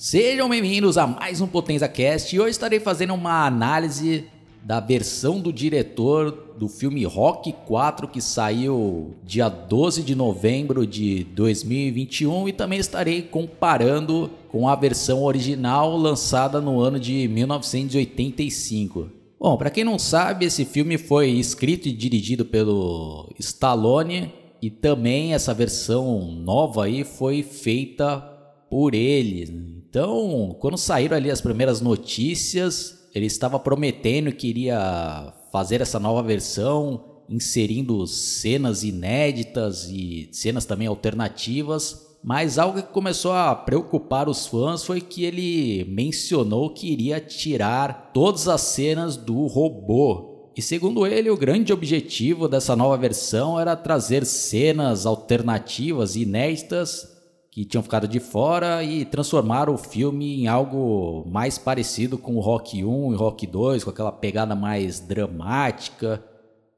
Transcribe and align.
Sejam 0.00 0.48
bem-vindos 0.48 0.96
a 0.96 1.08
mais 1.08 1.40
um 1.40 1.46
Potenza 1.48 1.88
Cast. 1.88 2.32
E 2.32 2.38
hoje 2.38 2.52
estarei 2.52 2.78
fazendo 2.78 3.14
uma 3.14 3.44
análise 3.44 4.26
da 4.62 4.78
versão 4.78 5.40
do 5.40 5.52
diretor 5.52 6.54
do 6.56 6.68
filme 6.68 7.02
Rock 7.02 7.52
4 7.66 8.06
que 8.06 8.20
saiu 8.20 9.16
dia 9.24 9.48
12 9.48 10.04
de 10.04 10.14
novembro 10.14 10.86
de 10.86 11.24
2021 11.34 12.48
e 12.48 12.52
também 12.52 12.78
estarei 12.78 13.22
comparando 13.22 14.30
com 14.52 14.68
a 14.68 14.76
versão 14.76 15.24
original 15.24 15.96
lançada 15.96 16.60
no 16.60 16.78
ano 16.78 17.00
de 17.00 17.26
1985. 17.26 19.10
Bom, 19.36 19.56
para 19.56 19.68
quem 19.68 19.82
não 19.82 19.98
sabe, 19.98 20.44
esse 20.44 20.64
filme 20.64 20.96
foi 20.96 21.30
escrito 21.30 21.88
e 21.88 21.92
dirigido 21.92 22.44
pelo 22.44 23.34
Stallone. 23.36 24.32
E 24.62 24.70
também 24.70 25.34
essa 25.34 25.52
versão 25.52 26.20
nova 26.30 26.84
aí 26.84 27.02
foi 27.02 27.42
feita 27.42 28.37
por 28.70 28.94
ele. 28.94 29.78
Então, 29.88 30.56
quando 30.60 30.76
saíram 30.76 31.16
ali 31.16 31.30
as 31.30 31.40
primeiras 31.40 31.80
notícias, 31.80 33.08
ele 33.14 33.26
estava 33.26 33.58
prometendo 33.58 34.32
que 34.32 34.48
iria 34.48 35.32
fazer 35.50 35.80
essa 35.80 35.98
nova 35.98 36.22
versão, 36.22 37.04
inserindo 37.28 38.06
cenas 38.06 38.84
inéditas 38.84 39.88
e 39.90 40.28
cenas 40.32 40.64
também 40.64 40.86
alternativas. 40.86 42.06
Mas 42.22 42.58
algo 42.58 42.82
que 42.82 42.88
começou 42.88 43.32
a 43.32 43.54
preocupar 43.54 44.28
os 44.28 44.46
fãs 44.46 44.84
foi 44.84 45.00
que 45.00 45.24
ele 45.24 45.84
mencionou 45.88 46.70
que 46.70 46.90
iria 46.90 47.20
tirar 47.20 48.10
todas 48.12 48.48
as 48.48 48.60
cenas 48.60 49.16
do 49.16 49.46
robô. 49.46 50.50
E 50.56 50.60
segundo 50.60 51.06
ele, 51.06 51.30
o 51.30 51.36
grande 51.36 51.72
objetivo 51.72 52.48
dessa 52.48 52.74
nova 52.74 52.96
versão 52.96 53.60
era 53.60 53.76
trazer 53.76 54.26
cenas 54.26 55.06
alternativas 55.06 56.16
inéditas 56.16 57.17
que 57.50 57.64
tinham 57.64 57.82
ficado 57.82 58.06
de 58.06 58.20
fora 58.20 58.84
e 58.84 59.04
transformaram 59.04 59.74
o 59.74 59.78
filme 59.78 60.42
em 60.42 60.46
algo 60.46 61.24
mais 61.28 61.58
parecido 61.58 62.18
com 62.18 62.36
o 62.36 62.40
Rock 62.40 62.84
1 62.84 63.12
e 63.12 63.16
Rock 63.16 63.46
2, 63.46 63.84
com 63.84 63.90
aquela 63.90 64.12
pegada 64.12 64.54
mais 64.54 65.00
dramática, 65.00 66.22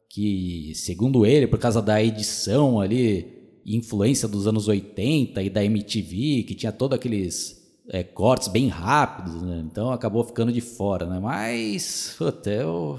que, 0.08 0.72
segundo 0.74 1.26
ele, 1.26 1.46
por 1.46 1.58
causa 1.58 1.82
da 1.82 2.02
edição 2.02 2.80
ali, 2.80 3.60
influência 3.66 4.26
dos 4.26 4.46
anos 4.46 4.68
80 4.68 5.42
e 5.42 5.50
da 5.50 5.64
MTV, 5.64 6.44
que 6.44 6.54
tinha 6.54 6.72
todos 6.72 6.96
aqueles 6.96 7.60
é, 7.88 8.02
cortes 8.02 8.48
bem 8.48 8.68
rápidos, 8.68 9.42
né? 9.42 9.62
então 9.64 9.92
acabou 9.92 10.24
ficando 10.24 10.52
de 10.52 10.60
fora, 10.60 11.06
né? 11.06 11.18
Mas, 11.20 12.14
puta, 12.16 12.50
eu 12.50 12.98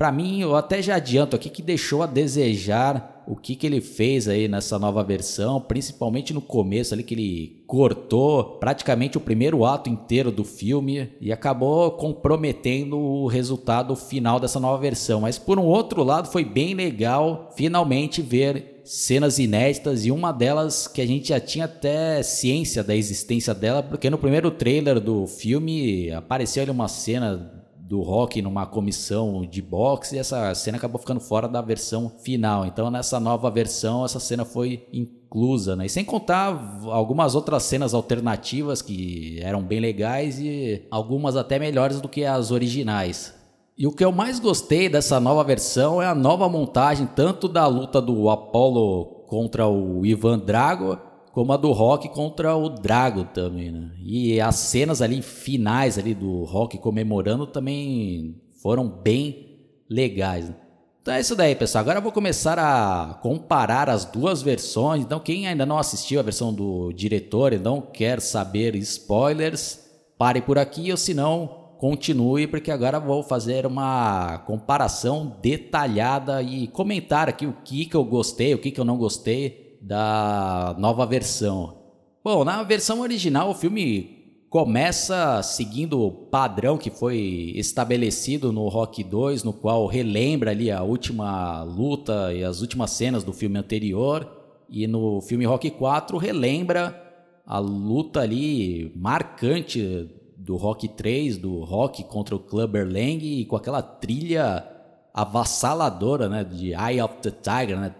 para 0.00 0.10
mim, 0.10 0.40
eu 0.40 0.56
até 0.56 0.80
já 0.80 0.96
adianto 0.96 1.36
aqui 1.36 1.50
que 1.50 1.60
deixou 1.60 2.02
a 2.02 2.06
desejar 2.06 3.22
o 3.26 3.36
que, 3.36 3.54
que 3.54 3.66
ele 3.66 3.82
fez 3.82 4.28
aí 4.28 4.48
nessa 4.48 4.78
nova 4.78 5.04
versão, 5.04 5.60
principalmente 5.60 6.32
no 6.32 6.40
começo 6.40 6.94
ali 6.94 7.02
que 7.02 7.12
ele 7.12 7.62
cortou 7.66 8.56
praticamente 8.58 9.18
o 9.18 9.20
primeiro 9.20 9.62
ato 9.62 9.90
inteiro 9.90 10.32
do 10.32 10.42
filme 10.42 11.10
e 11.20 11.30
acabou 11.30 11.90
comprometendo 11.90 12.98
o 12.98 13.26
resultado 13.26 13.94
final 13.94 14.40
dessa 14.40 14.58
nova 14.58 14.80
versão. 14.80 15.20
Mas 15.20 15.38
por 15.38 15.58
um 15.58 15.66
outro 15.66 16.02
lado, 16.02 16.28
foi 16.28 16.46
bem 16.46 16.72
legal 16.72 17.50
finalmente 17.54 18.22
ver 18.22 18.80
cenas 18.86 19.38
inéditas 19.38 20.06
e 20.06 20.10
uma 20.10 20.32
delas 20.32 20.88
que 20.88 21.02
a 21.02 21.06
gente 21.06 21.28
já 21.28 21.38
tinha 21.38 21.66
até 21.66 22.22
ciência 22.22 22.82
da 22.82 22.96
existência 22.96 23.52
dela, 23.52 23.82
porque 23.82 24.08
no 24.08 24.16
primeiro 24.16 24.50
trailer 24.50 24.98
do 24.98 25.26
filme 25.26 26.10
apareceu 26.10 26.62
ali 26.62 26.70
uma 26.70 26.88
cena 26.88 27.59
do 27.90 28.02
rock 28.02 28.40
numa 28.40 28.64
comissão 28.66 29.44
de 29.44 29.60
boxe 29.60 30.14
e 30.14 30.18
essa 30.20 30.54
cena 30.54 30.78
acabou 30.78 31.00
ficando 31.00 31.18
fora 31.18 31.48
da 31.48 31.60
versão 31.60 32.08
final. 32.08 32.64
Então 32.64 32.88
nessa 32.88 33.18
nova 33.18 33.50
versão 33.50 34.04
essa 34.04 34.20
cena 34.20 34.44
foi 34.44 34.86
inclusa, 34.92 35.74
né? 35.74 35.86
E 35.86 35.88
sem 35.88 36.04
contar 36.04 36.80
algumas 36.84 37.34
outras 37.34 37.64
cenas 37.64 37.92
alternativas 37.92 38.80
que 38.80 39.40
eram 39.42 39.60
bem 39.60 39.80
legais 39.80 40.38
e 40.38 40.86
algumas 40.88 41.34
até 41.34 41.58
melhores 41.58 42.00
do 42.00 42.08
que 42.08 42.24
as 42.24 42.52
originais. 42.52 43.34
E 43.76 43.88
o 43.88 43.92
que 43.92 44.04
eu 44.04 44.12
mais 44.12 44.38
gostei 44.38 44.88
dessa 44.88 45.18
nova 45.18 45.42
versão 45.42 46.00
é 46.00 46.06
a 46.06 46.14
nova 46.14 46.48
montagem 46.48 47.08
tanto 47.08 47.48
da 47.48 47.66
luta 47.66 48.00
do 48.00 48.30
Apollo 48.30 49.24
contra 49.26 49.66
o 49.66 50.06
Ivan 50.06 50.38
Drago 50.38 50.96
como 51.32 51.52
a 51.52 51.56
do 51.56 51.72
Rock 51.72 52.08
contra 52.08 52.56
o 52.56 52.68
Drago 52.68 53.24
também, 53.24 53.70
né? 53.70 53.92
E 54.02 54.40
as 54.40 54.56
cenas 54.56 55.00
ali 55.00 55.22
finais 55.22 55.98
ali 55.98 56.14
do 56.14 56.44
Rock 56.44 56.78
comemorando 56.78 57.46
também 57.46 58.40
foram 58.60 58.88
bem 58.88 59.58
legais. 59.88 60.48
Né? 60.48 60.56
Então 61.02 61.14
é 61.14 61.20
isso 61.20 61.36
daí, 61.36 61.54
pessoal. 61.54 61.80
Agora 61.82 61.98
eu 61.98 62.02
vou 62.02 62.12
começar 62.12 62.58
a 62.58 63.14
comparar 63.22 63.88
as 63.88 64.04
duas 64.04 64.42
versões. 64.42 65.02
Então 65.02 65.20
quem 65.20 65.46
ainda 65.46 65.64
não 65.64 65.78
assistiu 65.78 66.20
a 66.20 66.22
versão 66.22 66.52
do 66.52 66.92
diretor 66.92 67.52
e 67.52 67.58
não 67.58 67.80
quer 67.80 68.20
saber 68.20 68.74
spoilers, 68.76 69.80
pare 70.18 70.42
por 70.42 70.58
aqui 70.58 70.90
ou 70.90 70.96
se 70.96 71.14
não, 71.14 71.46
continue 71.78 72.46
porque 72.46 72.70
agora 72.70 73.00
vou 73.00 73.22
fazer 73.22 73.64
uma 73.64 74.38
comparação 74.46 75.38
detalhada 75.40 76.42
e 76.42 76.66
comentar 76.68 77.28
aqui 77.28 77.46
o 77.46 77.56
que 77.64 77.86
que 77.86 77.96
eu 77.96 78.04
gostei, 78.04 78.52
o 78.52 78.58
que 78.58 78.70
que 78.70 78.80
eu 78.80 78.84
não 78.84 78.98
gostei 78.98 79.69
da 79.80 80.74
nova 80.78 81.06
versão. 81.06 81.78
Bom, 82.22 82.44
na 82.44 82.62
versão 82.62 83.00
original 83.00 83.50
o 83.50 83.54
filme 83.54 84.20
começa 84.50 85.42
seguindo 85.42 86.00
o 86.00 86.10
padrão 86.10 86.76
que 86.76 86.90
foi 86.90 87.52
estabelecido 87.54 88.52
no 88.52 88.68
Rock 88.68 89.04
2, 89.04 89.44
no 89.44 89.52
qual 89.52 89.86
relembra 89.86 90.50
ali 90.50 90.70
a 90.70 90.82
última 90.82 91.62
luta 91.62 92.34
e 92.34 92.44
as 92.44 92.60
últimas 92.60 92.90
cenas 92.90 93.22
do 93.22 93.32
filme 93.32 93.58
anterior, 93.58 94.28
e 94.68 94.86
no 94.86 95.20
filme 95.20 95.44
Rock 95.46 95.70
4 95.70 96.18
relembra 96.18 97.00
a 97.46 97.58
luta 97.58 98.20
ali 98.20 98.92
marcante 98.96 100.10
do 100.36 100.56
Rock 100.56 100.88
3, 100.88 101.38
do 101.38 101.62
Rock 101.64 102.04
contra 102.04 102.34
o 102.34 102.40
Clubber 102.40 102.86
Lang 102.86 103.24
e 103.24 103.44
com 103.44 103.56
aquela 103.56 103.82
trilha 103.82 104.66
avassaladora, 105.14 106.28
né, 106.28 106.44
de 106.44 106.72
Eye 106.72 107.00
of 107.00 107.16
the 107.22 107.30
Tiger, 107.30 107.78
né? 107.78 107.94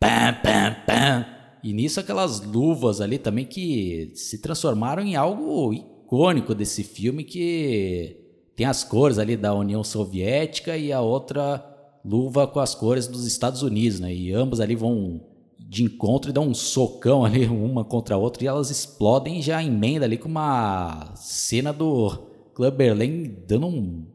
Pam, 0.00 0.34
pam, 0.42 0.76
pam. 0.86 1.26
E 1.62 1.74
nisso 1.74 2.00
aquelas 2.00 2.40
luvas 2.40 3.02
ali 3.02 3.18
também 3.18 3.44
que 3.44 4.10
se 4.14 4.38
transformaram 4.38 5.02
em 5.02 5.14
algo 5.14 5.74
icônico 5.74 6.54
desse 6.54 6.82
filme 6.82 7.22
que 7.22 8.16
tem 8.56 8.66
as 8.66 8.82
cores 8.82 9.18
ali 9.18 9.36
da 9.36 9.54
União 9.54 9.84
Soviética 9.84 10.76
e 10.76 10.90
a 10.90 11.02
outra 11.02 11.64
luva 12.02 12.46
com 12.46 12.60
as 12.60 12.74
cores 12.74 13.06
dos 13.06 13.26
Estados 13.26 13.62
Unidos, 13.62 14.00
né? 14.00 14.12
E 14.12 14.32
ambas 14.32 14.58
ali 14.58 14.74
vão 14.74 15.20
de 15.58 15.84
encontro 15.84 16.30
e 16.30 16.32
dão 16.32 16.48
um 16.48 16.54
socão 16.54 17.24
ali 17.24 17.44
uma 17.48 17.84
contra 17.84 18.14
a 18.14 18.18
outra 18.18 18.42
e 18.42 18.46
elas 18.46 18.70
explodem 18.70 19.38
e 19.38 19.42
já 19.42 19.62
emenda 19.62 20.06
ali 20.06 20.16
com 20.16 20.28
uma 20.28 21.12
cena 21.14 21.72
do 21.72 22.10
Clubber 22.54 22.96
Lang 22.96 23.28
dando 23.46 23.66
um, 23.66 24.06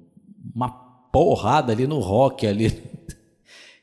uma 0.54 0.70
porrada 0.70 1.72
ali 1.72 1.88
no 1.88 2.00
rock 2.00 2.46
ali 2.46 2.95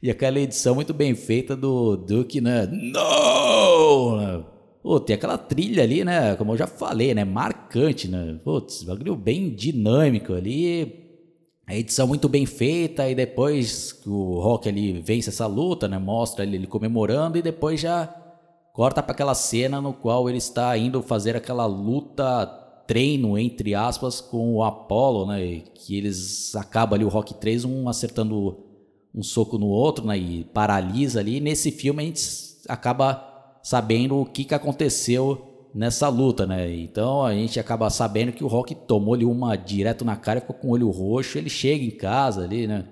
e 0.03 0.11
aquela 0.11 0.41
edição 0.41 0.75
muito 0.75 0.93
bem 0.93 1.15
feita 1.15 1.55
do 1.55 1.97
Duke, 1.97 2.41
né? 2.41 2.67
Não! 2.67 4.45
Pô, 4.83 4.99
tem 4.99 5.15
aquela 5.15 5.39
trilha 5.39 5.85
ali, 5.85 6.05
né? 6.05 6.35
Como 6.35 6.53
eu 6.53 6.57
já 6.57 6.67
falei, 6.67 7.15
né? 7.15 7.25
Marcante, 7.25 8.09
né? 8.09 8.41
Putz, 8.43 8.83
bagulho 8.83 9.15
bem 9.15 9.55
dinâmico 9.55 10.33
ali. 10.33 11.01
A 11.65 11.77
edição 11.77 12.09
muito 12.09 12.29
bem 12.29 12.45
feita 12.47 13.09
e 13.09 13.15
depois 13.15 13.93
que 13.93 14.09
o 14.09 14.41
Rock 14.41 14.69
ali 14.69 15.01
vence 15.01 15.29
essa 15.29 15.47
luta, 15.47 15.87
né? 15.87 15.99
Mostra 15.99 16.45
ele, 16.45 16.57
ele 16.57 16.67
comemorando 16.67 17.39
e 17.39 17.43
depois 17.43 17.79
já 17.79 18.13
corta 18.73 19.01
para 19.01 19.13
aquela 19.13 19.37
cena 19.37 19.81
no 19.81 19.93
qual 19.93 20.29
ele 20.29 20.39
está 20.39 20.77
indo 20.77 21.01
fazer 21.01 21.37
aquela 21.37 21.65
luta 21.65 22.47
treino 22.89 23.39
entre 23.39 23.77
aspas 23.77 24.21
com 24.21 24.55
o 24.55 24.65
Apollo, 24.65 25.27
né? 25.27 25.63
Que 25.77 25.97
eles 25.97 26.57
acabam 26.57 26.97
ali 26.97 27.05
o 27.05 27.09
Rock 27.09 27.34
3 27.34 27.65
um 27.65 27.89
acertando 27.89 28.72
um 29.15 29.23
soco 29.23 29.59
no 29.59 29.67
outro, 29.67 30.06
né? 30.06 30.17
E 30.17 30.45
paralisa 30.45 31.21
ali. 31.21 31.37
E 31.37 31.41
nesse 31.41 31.71
filme 31.71 32.03
a 32.03 32.06
gente 32.06 32.23
acaba 32.69 33.59
sabendo 33.62 34.17
o 34.17 34.25
que, 34.25 34.45
que 34.45 34.55
aconteceu 34.55 35.69
nessa 35.75 36.09
luta, 36.09 36.47
né? 36.47 36.75
Então 36.75 37.25
a 37.25 37.34
gente 37.34 37.59
acaba 37.60 37.89
sabendo 37.91 38.33
que 38.33 38.45
o 38.45 38.48
Rock 38.48 38.75
tomou 38.75 39.15
ali 39.15 39.25
uma 39.25 39.57
direto 39.57 40.04
na 40.04 40.16
cara, 40.16 40.41
ficou 40.41 40.57
com 40.57 40.69
o 40.69 40.71
olho 40.72 40.91
roxo. 40.91 41.39
Ele 41.39 41.51
chega 41.51 41.84
em 41.84 41.91
casa 41.91 42.42
ali, 42.42 42.66
né? 42.66 42.84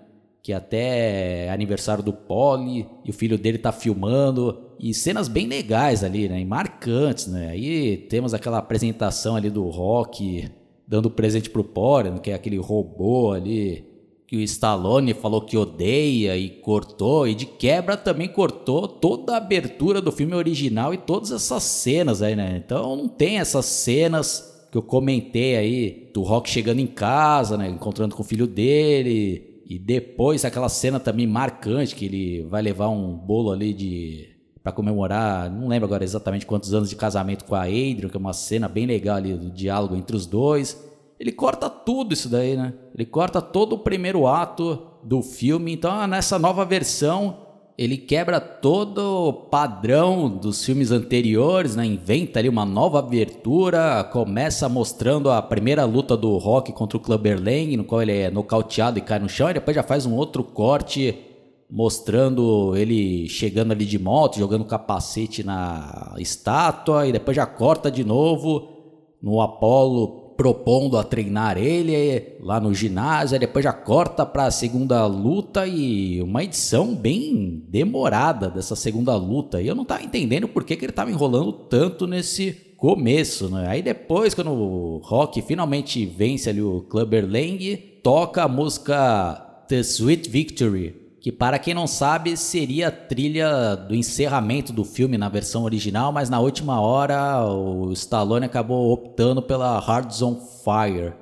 Que 0.42 0.52
até 0.52 1.46
é 1.46 1.50
aniversário 1.50 2.02
do 2.02 2.12
Polly 2.12 2.86
e 3.04 3.10
o 3.10 3.12
filho 3.12 3.38
dele 3.38 3.58
tá 3.58 3.72
filmando. 3.72 4.70
E 4.78 4.94
cenas 4.94 5.28
bem 5.28 5.46
legais 5.46 6.02
ali, 6.02 6.28
né? 6.28 6.40
E 6.40 6.44
marcantes, 6.44 7.26
né? 7.26 7.50
Aí 7.50 7.96
temos 8.08 8.32
aquela 8.32 8.58
apresentação 8.58 9.36
ali 9.36 9.50
do 9.50 9.68
Rock 9.68 10.50
dando 10.86 11.10
presente 11.10 11.48
pro 11.48 11.62
Polly, 11.62 12.18
que 12.20 12.30
é 12.30 12.34
aquele 12.34 12.56
robô 12.56 13.32
ali 13.32 13.89
que 14.30 14.36
o 14.36 14.40
Stallone 14.42 15.12
falou 15.12 15.40
que 15.40 15.56
odeia 15.56 16.36
e 16.36 16.48
cortou, 16.48 17.26
e 17.26 17.34
de 17.34 17.46
quebra 17.46 17.96
também 17.96 18.28
cortou 18.28 18.86
toda 18.86 19.34
a 19.34 19.38
abertura 19.38 20.00
do 20.00 20.12
filme 20.12 20.36
original 20.36 20.94
e 20.94 20.98
todas 20.98 21.32
essas 21.32 21.64
cenas 21.64 22.22
aí, 22.22 22.36
né? 22.36 22.62
Então 22.64 22.94
não 22.94 23.08
tem 23.08 23.40
essas 23.40 23.66
cenas 23.66 24.68
que 24.70 24.78
eu 24.78 24.82
comentei 24.82 25.56
aí 25.56 26.10
do 26.14 26.22
Rock 26.22 26.48
chegando 26.48 26.78
em 26.78 26.86
casa, 26.86 27.58
né? 27.58 27.68
Encontrando 27.68 28.14
com 28.14 28.22
o 28.22 28.24
filho 28.24 28.46
dele. 28.46 29.64
E 29.66 29.80
depois 29.80 30.44
aquela 30.44 30.68
cena 30.68 31.00
também 31.00 31.26
marcante 31.26 31.96
que 31.96 32.04
ele 32.04 32.42
vai 32.48 32.62
levar 32.62 32.88
um 32.88 33.12
bolo 33.12 33.50
ali 33.50 33.74
de 33.74 34.28
para 34.62 34.70
comemorar, 34.70 35.50
não 35.50 35.66
lembro 35.66 35.86
agora 35.86 36.04
exatamente 36.04 36.46
quantos 36.46 36.72
anos 36.72 36.88
de 36.88 36.94
casamento 36.94 37.44
com 37.46 37.56
a 37.56 37.62
Adrian, 37.62 38.08
que 38.08 38.16
é 38.16 38.20
uma 38.20 38.32
cena 38.32 38.68
bem 38.68 38.86
legal 38.86 39.16
ali 39.16 39.34
do 39.34 39.50
diálogo 39.50 39.96
entre 39.96 40.14
os 40.14 40.24
dois. 40.24 40.88
Ele 41.20 41.32
corta 41.32 41.68
tudo 41.68 42.14
isso 42.14 42.30
daí, 42.30 42.56
né? 42.56 42.72
Ele 42.94 43.04
corta 43.04 43.42
todo 43.42 43.74
o 43.74 43.78
primeiro 43.78 44.26
ato 44.26 44.86
do 45.04 45.20
filme. 45.20 45.70
Então, 45.70 46.06
nessa 46.06 46.38
nova 46.38 46.64
versão, 46.64 47.36
ele 47.76 47.98
quebra 47.98 48.40
todo 48.40 49.28
o 49.28 49.32
padrão 49.32 50.30
dos 50.30 50.64
filmes 50.64 50.90
anteriores, 50.90 51.76
né? 51.76 51.84
inventa 51.84 52.38
ali 52.38 52.48
uma 52.48 52.64
nova 52.64 53.00
abertura, 53.00 54.02
começa 54.04 54.66
mostrando 54.66 55.30
a 55.30 55.42
primeira 55.42 55.84
luta 55.84 56.16
do 56.16 56.38
Rock 56.38 56.72
contra 56.72 56.96
o 56.96 57.00
Clubber 57.00 57.38
Lang, 57.38 57.76
no 57.76 57.84
qual 57.84 58.00
ele 58.00 58.12
é 58.12 58.30
nocauteado 58.30 58.98
e 58.98 59.02
cai 59.02 59.18
no 59.18 59.28
chão, 59.28 59.50
e 59.50 59.54
depois 59.54 59.74
já 59.74 59.82
faz 59.82 60.06
um 60.06 60.14
outro 60.14 60.42
corte 60.42 61.14
mostrando 61.70 62.74
ele 62.74 63.28
chegando 63.28 63.72
ali 63.72 63.84
de 63.84 63.98
moto, 63.98 64.38
jogando 64.38 64.64
capacete 64.64 65.44
na 65.44 66.14
estátua, 66.18 67.06
e 67.06 67.12
depois 67.12 67.36
já 67.36 67.44
corta 67.44 67.90
de 67.90 68.04
novo 68.04 68.68
no 69.22 69.40
Apollo 69.40 70.19
propondo 70.40 70.96
a 70.96 71.04
treinar 71.04 71.58
ele 71.58 72.38
lá 72.40 72.58
no 72.58 72.72
ginásio, 72.72 73.38
depois 73.38 73.62
já 73.62 73.74
corta 73.74 74.24
para 74.24 74.46
a 74.46 74.50
segunda 74.50 75.04
luta 75.04 75.66
e 75.66 76.22
uma 76.22 76.42
edição 76.42 76.94
bem 76.94 77.62
demorada 77.68 78.48
dessa 78.48 78.74
segunda 78.74 79.14
luta. 79.16 79.60
E 79.60 79.66
eu 79.66 79.74
não 79.74 79.84
tava 79.84 80.02
entendendo 80.02 80.48
por 80.48 80.64
que, 80.64 80.76
que 80.76 80.86
ele 80.86 80.94
tava 80.94 81.10
enrolando 81.10 81.52
tanto 81.52 82.06
nesse 82.06 82.52
começo, 82.78 83.50
né? 83.50 83.66
Aí 83.68 83.82
depois, 83.82 84.32
quando 84.32 84.50
o 84.50 85.02
Rock 85.04 85.42
finalmente 85.42 86.06
vence 86.06 86.48
ali 86.48 86.62
o 86.62 86.86
Clubber 86.88 87.30
Lang, 87.30 87.76
toca 88.02 88.44
a 88.44 88.48
música 88.48 89.34
The 89.68 89.80
Sweet 89.80 90.30
Victory, 90.30 90.99
que 91.20 91.30
para 91.30 91.58
quem 91.58 91.74
não 91.74 91.86
sabe 91.86 92.34
seria 92.36 92.88
a 92.88 92.90
trilha 92.90 93.76
do 93.76 93.94
encerramento 93.94 94.72
do 94.72 94.84
filme 94.84 95.18
na 95.18 95.28
versão 95.28 95.64
original, 95.64 96.10
mas 96.10 96.30
na 96.30 96.40
última 96.40 96.80
hora 96.80 97.44
o 97.44 97.92
Stallone 97.92 98.46
acabou 98.46 98.90
optando 98.90 99.42
pela 99.42 99.76
Hearts 99.86 100.22
on 100.22 100.36
Fire. 100.36 101.12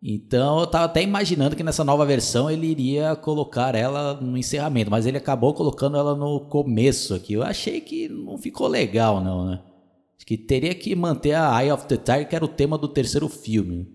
Então 0.00 0.60
eu 0.60 0.66
tava 0.68 0.84
até 0.84 1.02
imaginando 1.02 1.56
que 1.56 1.64
nessa 1.64 1.82
nova 1.82 2.06
versão 2.06 2.48
ele 2.48 2.66
iria 2.66 3.16
colocar 3.16 3.74
ela 3.74 4.14
no 4.20 4.38
encerramento, 4.38 4.90
mas 4.90 5.04
ele 5.04 5.16
acabou 5.16 5.52
colocando 5.52 5.96
ela 5.96 6.14
no 6.14 6.40
começo 6.40 7.12
aqui. 7.14 7.32
Eu 7.32 7.42
achei 7.42 7.80
que 7.80 8.08
não 8.08 8.38
ficou 8.38 8.68
legal 8.68 9.20
não, 9.20 9.46
né? 9.46 9.60
Acho 10.16 10.26
que 10.26 10.36
teria 10.36 10.74
que 10.74 10.94
manter 10.94 11.32
a 11.32 11.60
Eye 11.60 11.72
of 11.72 11.86
the 11.86 11.96
Tiger, 11.96 12.28
que 12.28 12.36
era 12.36 12.44
o 12.44 12.48
tema 12.48 12.78
do 12.78 12.86
terceiro 12.86 13.28
filme. 13.28 13.88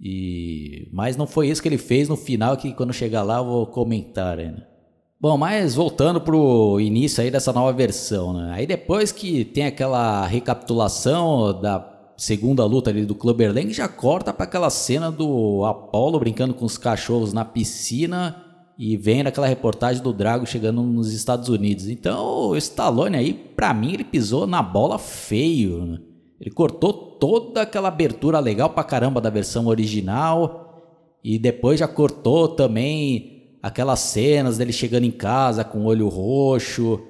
E 0.00 0.88
mas 0.92 1.16
não 1.16 1.26
foi 1.26 1.48
isso 1.48 1.60
que 1.60 1.68
ele 1.68 1.78
fez 1.78 2.08
no 2.08 2.16
final 2.16 2.56
que 2.56 2.72
quando 2.72 2.92
chegar 2.92 3.22
lá 3.24 3.38
eu 3.38 3.46
vou 3.46 3.66
comentar 3.66 4.38
ainda. 4.38 4.75
Bom, 5.18 5.38
mas 5.38 5.74
voltando 5.74 6.20
pro 6.20 6.78
início 6.78 7.22
aí 7.22 7.30
dessa 7.30 7.50
nova 7.50 7.72
versão, 7.72 8.34
né? 8.34 8.52
Aí 8.52 8.66
depois 8.66 9.10
que 9.10 9.46
tem 9.46 9.64
aquela 9.64 10.26
recapitulação 10.26 11.58
da 11.58 12.12
segunda 12.18 12.64
luta 12.66 12.90
ali 12.90 13.06
do 13.06 13.14
Clubber 13.14 13.52
Lang, 13.52 13.72
já 13.72 13.88
corta 13.88 14.30
para 14.30 14.44
aquela 14.44 14.68
cena 14.68 15.10
do 15.10 15.64
Apollo 15.64 16.18
brincando 16.18 16.52
com 16.52 16.66
os 16.66 16.76
cachorros 16.76 17.32
na 17.32 17.46
piscina 17.46 18.44
e 18.78 18.94
vem 18.98 19.22
aquela 19.22 19.46
reportagem 19.46 20.02
do 20.02 20.12
Drago 20.12 20.46
chegando 20.46 20.82
nos 20.82 21.10
Estados 21.10 21.48
Unidos. 21.48 21.88
Então, 21.88 22.50
o 22.50 22.56
Stallone 22.56 23.16
aí, 23.16 23.32
para 23.32 23.72
mim, 23.72 23.94
ele 23.94 24.04
pisou 24.04 24.46
na 24.46 24.62
bola 24.62 24.98
feio, 24.98 25.86
né? 25.86 25.98
Ele 26.38 26.50
cortou 26.50 26.92
toda 26.92 27.62
aquela 27.62 27.88
abertura 27.88 28.38
legal 28.38 28.68
pra 28.68 28.84
caramba 28.84 29.18
da 29.18 29.30
versão 29.30 29.66
original 29.66 30.82
e 31.24 31.38
depois 31.38 31.80
já 31.80 31.88
cortou 31.88 32.48
também 32.48 33.35
aquelas 33.66 33.98
cenas 33.98 34.58
dele 34.58 34.72
chegando 34.72 35.02
em 35.02 35.10
casa 35.10 35.64
com 35.64 35.80
o 35.80 35.84
olho 35.86 36.06
roxo, 36.06 37.00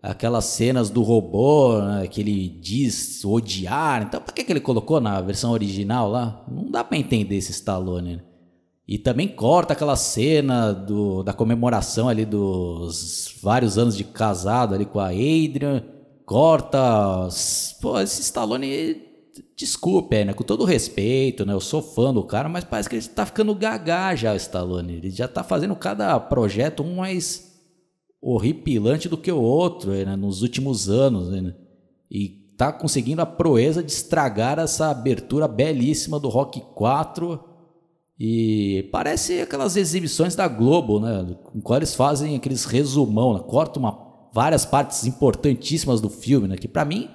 aquelas 0.00 0.44
cenas 0.44 0.88
do 0.88 1.02
robô 1.02 1.80
né, 1.80 2.06
que 2.06 2.20
ele 2.20 2.48
diz 2.48 3.24
odiar. 3.24 4.02
Então, 4.02 4.20
por 4.20 4.32
que, 4.32 4.44
que 4.44 4.52
ele 4.52 4.60
colocou 4.60 5.00
na 5.00 5.20
versão 5.20 5.50
original 5.50 6.08
lá? 6.08 6.44
Não 6.48 6.70
dá 6.70 6.84
para 6.84 6.96
entender 6.96 7.34
esse 7.34 7.50
Stallone. 7.50 8.16
Né? 8.16 8.22
E 8.86 8.96
também 8.96 9.26
corta 9.26 9.72
aquela 9.72 9.96
cena 9.96 10.72
do, 10.72 11.24
da 11.24 11.32
comemoração 11.32 12.08
ali 12.08 12.24
dos 12.24 13.34
vários 13.42 13.76
anos 13.76 13.96
de 13.96 14.04
casado 14.04 14.72
ali 14.72 14.84
com 14.84 15.00
a 15.00 15.08
Adrian. 15.08 15.82
Corta. 16.24 17.28
Pô, 17.82 17.98
esse 17.98 18.22
Stallone 18.22 19.02
desculpe, 19.56 20.24
né? 20.24 20.32
Com 20.32 20.44
todo 20.44 20.64
respeito, 20.64 21.44
né? 21.44 21.52
Eu 21.52 21.60
sou 21.60 21.82
fã 21.82 22.12
do 22.12 22.22
cara, 22.22 22.48
mas 22.48 22.64
parece 22.64 22.88
que 22.88 22.96
ele 22.96 23.08
tá 23.08 23.24
ficando 23.26 23.54
gagá 23.54 24.14
já, 24.14 24.32
o 24.32 24.36
Stallone. 24.36 24.94
Ele 24.94 25.10
já 25.10 25.26
tá 25.26 25.42
fazendo 25.42 25.74
cada 25.76 26.18
projeto 26.20 26.82
um 26.82 26.96
mais 26.96 27.52
horripilante 28.20 29.08
do 29.08 29.18
que 29.18 29.30
o 29.30 29.40
outro, 29.40 29.92
né? 29.92 30.16
Nos 30.16 30.42
últimos 30.42 30.88
anos, 30.88 31.30
né? 31.30 31.54
E 32.10 32.44
tá 32.56 32.72
conseguindo 32.72 33.22
a 33.22 33.26
proeza 33.26 33.82
de 33.82 33.92
estragar 33.92 34.58
essa 34.58 34.90
abertura 34.90 35.48
belíssima 35.48 36.18
do 36.20 36.28
Rock 36.28 36.60
4. 36.74 37.38
E 38.18 38.88
parece 38.92 39.40
aquelas 39.40 39.76
exibições 39.76 40.36
da 40.36 40.46
Globo, 40.46 41.00
né? 41.00 41.36
Com 41.42 41.60
qual 41.60 41.78
eles 41.78 41.94
fazem 41.94 42.36
aqueles 42.36 42.64
resumão, 42.64 43.34
né? 43.34 43.40
cortam 43.40 43.82
uma, 43.82 43.98
várias 44.32 44.64
partes 44.64 45.04
importantíssimas 45.04 46.00
do 46.00 46.08
filme, 46.08 46.46
né? 46.46 46.56
Que 46.56 46.68
para 46.68 46.84
mim 46.84 47.10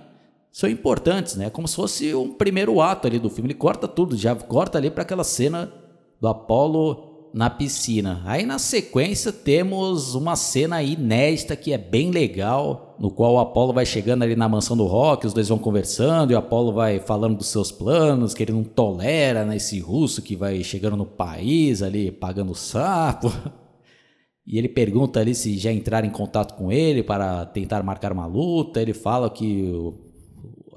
são 0.51 0.69
importantes, 0.69 1.35
né? 1.35 1.49
Como 1.49 1.67
se 1.67 1.75
fosse 1.75 2.13
um 2.15 2.33
primeiro 2.33 2.81
ato 2.81 3.07
ali 3.07 3.19
do 3.19 3.29
filme. 3.29 3.47
Ele 3.47 3.57
corta 3.57 3.87
tudo, 3.87 4.17
já 4.17 4.35
corta 4.35 4.77
ali 4.77 4.89
para 4.89 5.03
aquela 5.03 5.23
cena 5.23 5.71
do 6.19 6.27
Apolo 6.27 7.09
na 7.33 7.49
piscina. 7.49 8.21
Aí 8.25 8.45
na 8.45 8.57
sequência 8.57 9.31
temos 9.31 10.15
uma 10.15 10.35
cena 10.35 10.81
inédita 10.81 11.55
que 11.55 11.71
é 11.71 11.77
bem 11.77 12.11
legal, 12.11 12.95
no 12.99 13.11
qual 13.11 13.35
o 13.35 13.39
Apolo 13.39 13.71
vai 13.71 13.85
chegando 13.85 14.23
ali 14.23 14.35
na 14.35 14.49
mansão 14.49 14.75
do 14.75 14.85
Rock, 14.85 15.27
os 15.27 15.33
dois 15.33 15.47
vão 15.47 15.59
conversando 15.59 16.31
e 16.31 16.35
o 16.35 16.39
Apolo 16.39 16.73
vai 16.73 16.99
falando 16.99 17.37
dos 17.37 17.47
seus 17.47 17.71
planos, 17.71 18.33
que 18.33 18.43
ele 18.43 18.51
não 18.51 18.63
tolera 18.63 19.45
né, 19.45 19.57
esse 19.57 19.79
russo 19.79 20.21
que 20.21 20.35
vai 20.35 20.63
chegando 20.63 20.97
no 20.97 21.05
país 21.05 21.81
ali 21.81 22.11
pagando 22.11 22.55
sapo. 22.55 23.31
E 24.45 24.57
ele 24.57 24.67
pergunta 24.67 25.19
ali 25.19 25.35
se 25.35 25.59
já 25.59 25.71
entraram 25.71 26.07
em 26.07 26.11
contato 26.11 26.55
com 26.55 26.71
ele 26.71 27.03
para 27.03 27.45
tentar 27.45 27.83
marcar 27.83 28.11
uma 28.11 28.25
luta. 28.25 28.81
Ele 28.81 28.95
fala 28.95 29.29
que 29.29 29.93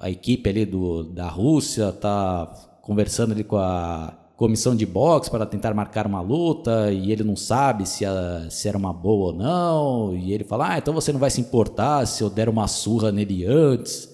a 0.02 0.10
equipe 0.10 0.50
ali 0.50 0.66
do, 0.66 1.04
da 1.04 1.28
Rússia 1.28 1.90
está 1.90 2.52
conversando 2.82 3.30
ali 3.32 3.44
com 3.44 3.56
a 3.56 4.12
comissão 4.36 4.74
de 4.74 4.84
boxe 4.84 5.30
para 5.30 5.46
tentar 5.46 5.72
marcar 5.72 6.08
uma 6.08 6.20
luta 6.20 6.90
e 6.90 7.12
ele 7.12 7.22
não 7.22 7.36
sabe 7.36 7.88
se, 7.88 8.04
a, 8.04 8.48
se 8.50 8.68
era 8.68 8.76
uma 8.76 8.92
boa 8.92 9.28
ou 9.28 9.32
não. 9.32 10.16
E 10.16 10.32
ele 10.32 10.42
fala: 10.42 10.72
Ah, 10.74 10.78
então 10.78 10.92
você 10.92 11.12
não 11.12 11.20
vai 11.20 11.30
se 11.30 11.40
importar 11.40 12.04
se 12.06 12.20
eu 12.20 12.28
der 12.28 12.48
uma 12.48 12.66
surra 12.66 13.12
nele 13.12 13.46
antes. 13.46 14.10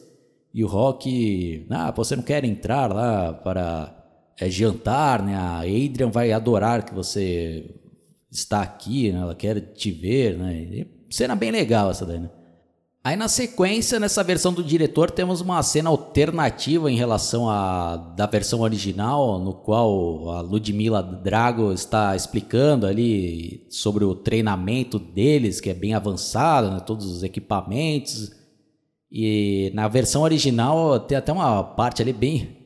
E 0.53 0.63
o 0.63 0.67
Rock, 0.67 1.67
ah, 1.71 1.91
você 1.91 2.15
não 2.15 2.23
quer 2.23 2.45
entrar 2.45 2.93
lá 2.93 3.33
para 3.33 3.95
é, 4.39 4.51
jantar, 4.51 5.23
né? 5.23 5.35
A 5.35 5.61
Adrian 5.61 6.11
vai 6.11 6.33
adorar 6.33 6.85
que 6.85 6.95
você 6.95 7.75
está 8.31 8.61
aqui, 8.61 9.11
né? 9.11 9.21
Ela 9.21 9.35
quer 9.35 9.59
te 9.73 9.91
ver, 9.91 10.37
né? 10.37 10.55
E 10.55 10.87
cena 11.09 11.35
bem 11.35 11.51
legal 11.51 11.91
essa 11.91 12.05
daí, 12.05 12.19
né? 12.19 12.31
Aí 13.09 13.17
na 13.17 13.27
sequência, 13.27 13.99
nessa 13.99 14.23
versão 14.23 14.53
do 14.53 14.63
diretor, 14.63 15.11
temos 15.11 15.41
uma 15.41 15.63
cena 15.63 15.89
alternativa 15.89 16.93
em 16.93 16.95
relação 16.95 17.49
à 17.49 17.97
da 17.97 18.27
versão 18.27 18.61
original, 18.61 19.39
no 19.39 19.55
qual 19.55 20.29
a 20.29 20.43
Ludmila 20.43 21.03
Drago 21.03 21.73
está 21.73 22.15
explicando 22.15 22.87
ali 22.87 23.67
sobre 23.71 24.05
o 24.05 24.15
treinamento 24.15 24.99
deles, 24.99 25.59
que 25.59 25.71
é 25.71 25.75
bem 25.75 25.95
avançado, 25.95 26.71
né? 26.71 26.81
todos 26.81 27.07
os 27.07 27.23
equipamentos. 27.23 28.31
E 29.11 29.73
na 29.73 29.89
versão 29.89 30.21
original 30.21 31.01
tem 31.01 31.17
até 31.17 31.33
uma 31.33 31.65
parte 31.65 32.03
ali 32.03 32.13
bem 32.13 32.59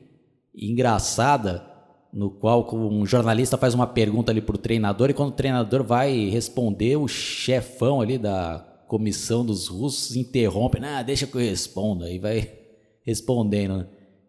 engraçada, 0.52 1.64
no 2.12 2.32
qual 2.32 2.68
um 2.74 3.06
jornalista 3.06 3.56
faz 3.56 3.74
uma 3.74 3.86
pergunta 3.86 4.32
ali 4.32 4.40
para 4.40 4.56
o 4.56 4.58
treinador 4.58 5.08
e 5.08 5.14
quando 5.14 5.28
o 5.28 5.36
treinador 5.36 5.84
vai 5.84 6.30
responder, 6.30 6.96
o 6.96 7.06
chefão 7.06 8.00
ali 8.00 8.18
da 8.18 8.71
comissão 8.92 9.42
dos 9.42 9.68
russos 9.68 10.16
interrompe, 10.16 10.78
ah, 10.84 11.02
deixa 11.02 11.26
que 11.26 11.34
eu 11.34 11.40
responda, 11.40 12.10
e 12.10 12.18
vai 12.18 12.46
respondendo. 13.06 13.78
Né? 13.78 13.86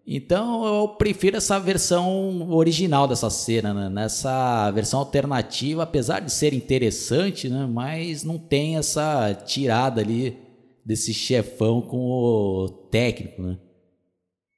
Então 0.08 0.63
eu 0.65 0.88
prefiro 0.88 1.36
essa 1.36 1.60
versão 1.60 2.50
original 2.50 3.05
dessa 3.05 3.29
cena, 3.29 3.74
né? 3.74 3.89
nessa 3.89 4.72
versão 4.72 5.01
alternativa, 5.01 5.84
apesar 5.84 6.22
de 6.22 6.32
ser 6.32 6.53
interessante, 6.53 7.50
né? 7.50 7.67
mas 7.70 8.24
não 8.24 8.38
tem 8.38 8.77
essa 8.77 9.34
tirada 9.34 10.00
ali 10.00 10.38
desse 10.86 11.13
chefão 11.13 11.82
com 11.82 11.98
o 11.98 12.70
técnico. 12.89 13.41
Né? 13.41 13.58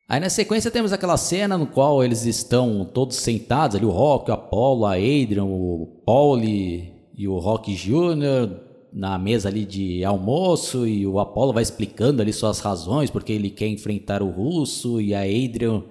Aí 0.07 0.19
na 0.19 0.29
sequência 0.29 0.69
temos 0.69 0.93
aquela 0.93 1.17
cena 1.17 1.57
no 1.57 1.65
qual 1.65 2.03
eles 2.03 2.27
estão 2.27 2.85
todos 2.85 3.17
sentados 3.17 3.75
ali, 3.75 3.87
o 3.87 3.89
Rock, 3.89 4.29
o 4.29 4.35
Apollo, 4.35 4.85
a 4.85 4.93
Adrian, 4.97 5.45
o 5.45 6.03
Pauli 6.05 6.93
e 7.17 7.27
o 7.27 7.39
Rock 7.39 7.73
Jr., 7.73 8.64
na 8.95 9.17
mesa 9.17 9.49
ali 9.49 9.65
de 9.65 10.05
almoço 10.05 10.87
e 10.87 11.05
o 11.05 11.19
Apollo 11.19 11.51
vai 11.51 11.61
explicando 11.61 12.21
ali 12.21 12.31
suas 12.31 12.61
razões 12.61 13.09
porque 13.09 13.33
ele 13.33 13.49
quer 13.49 13.67
enfrentar 13.67 14.23
o 14.23 14.29
russo 14.29 15.01
e 15.01 15.13
a 15.13 15.23
Adrian 15.23 15.83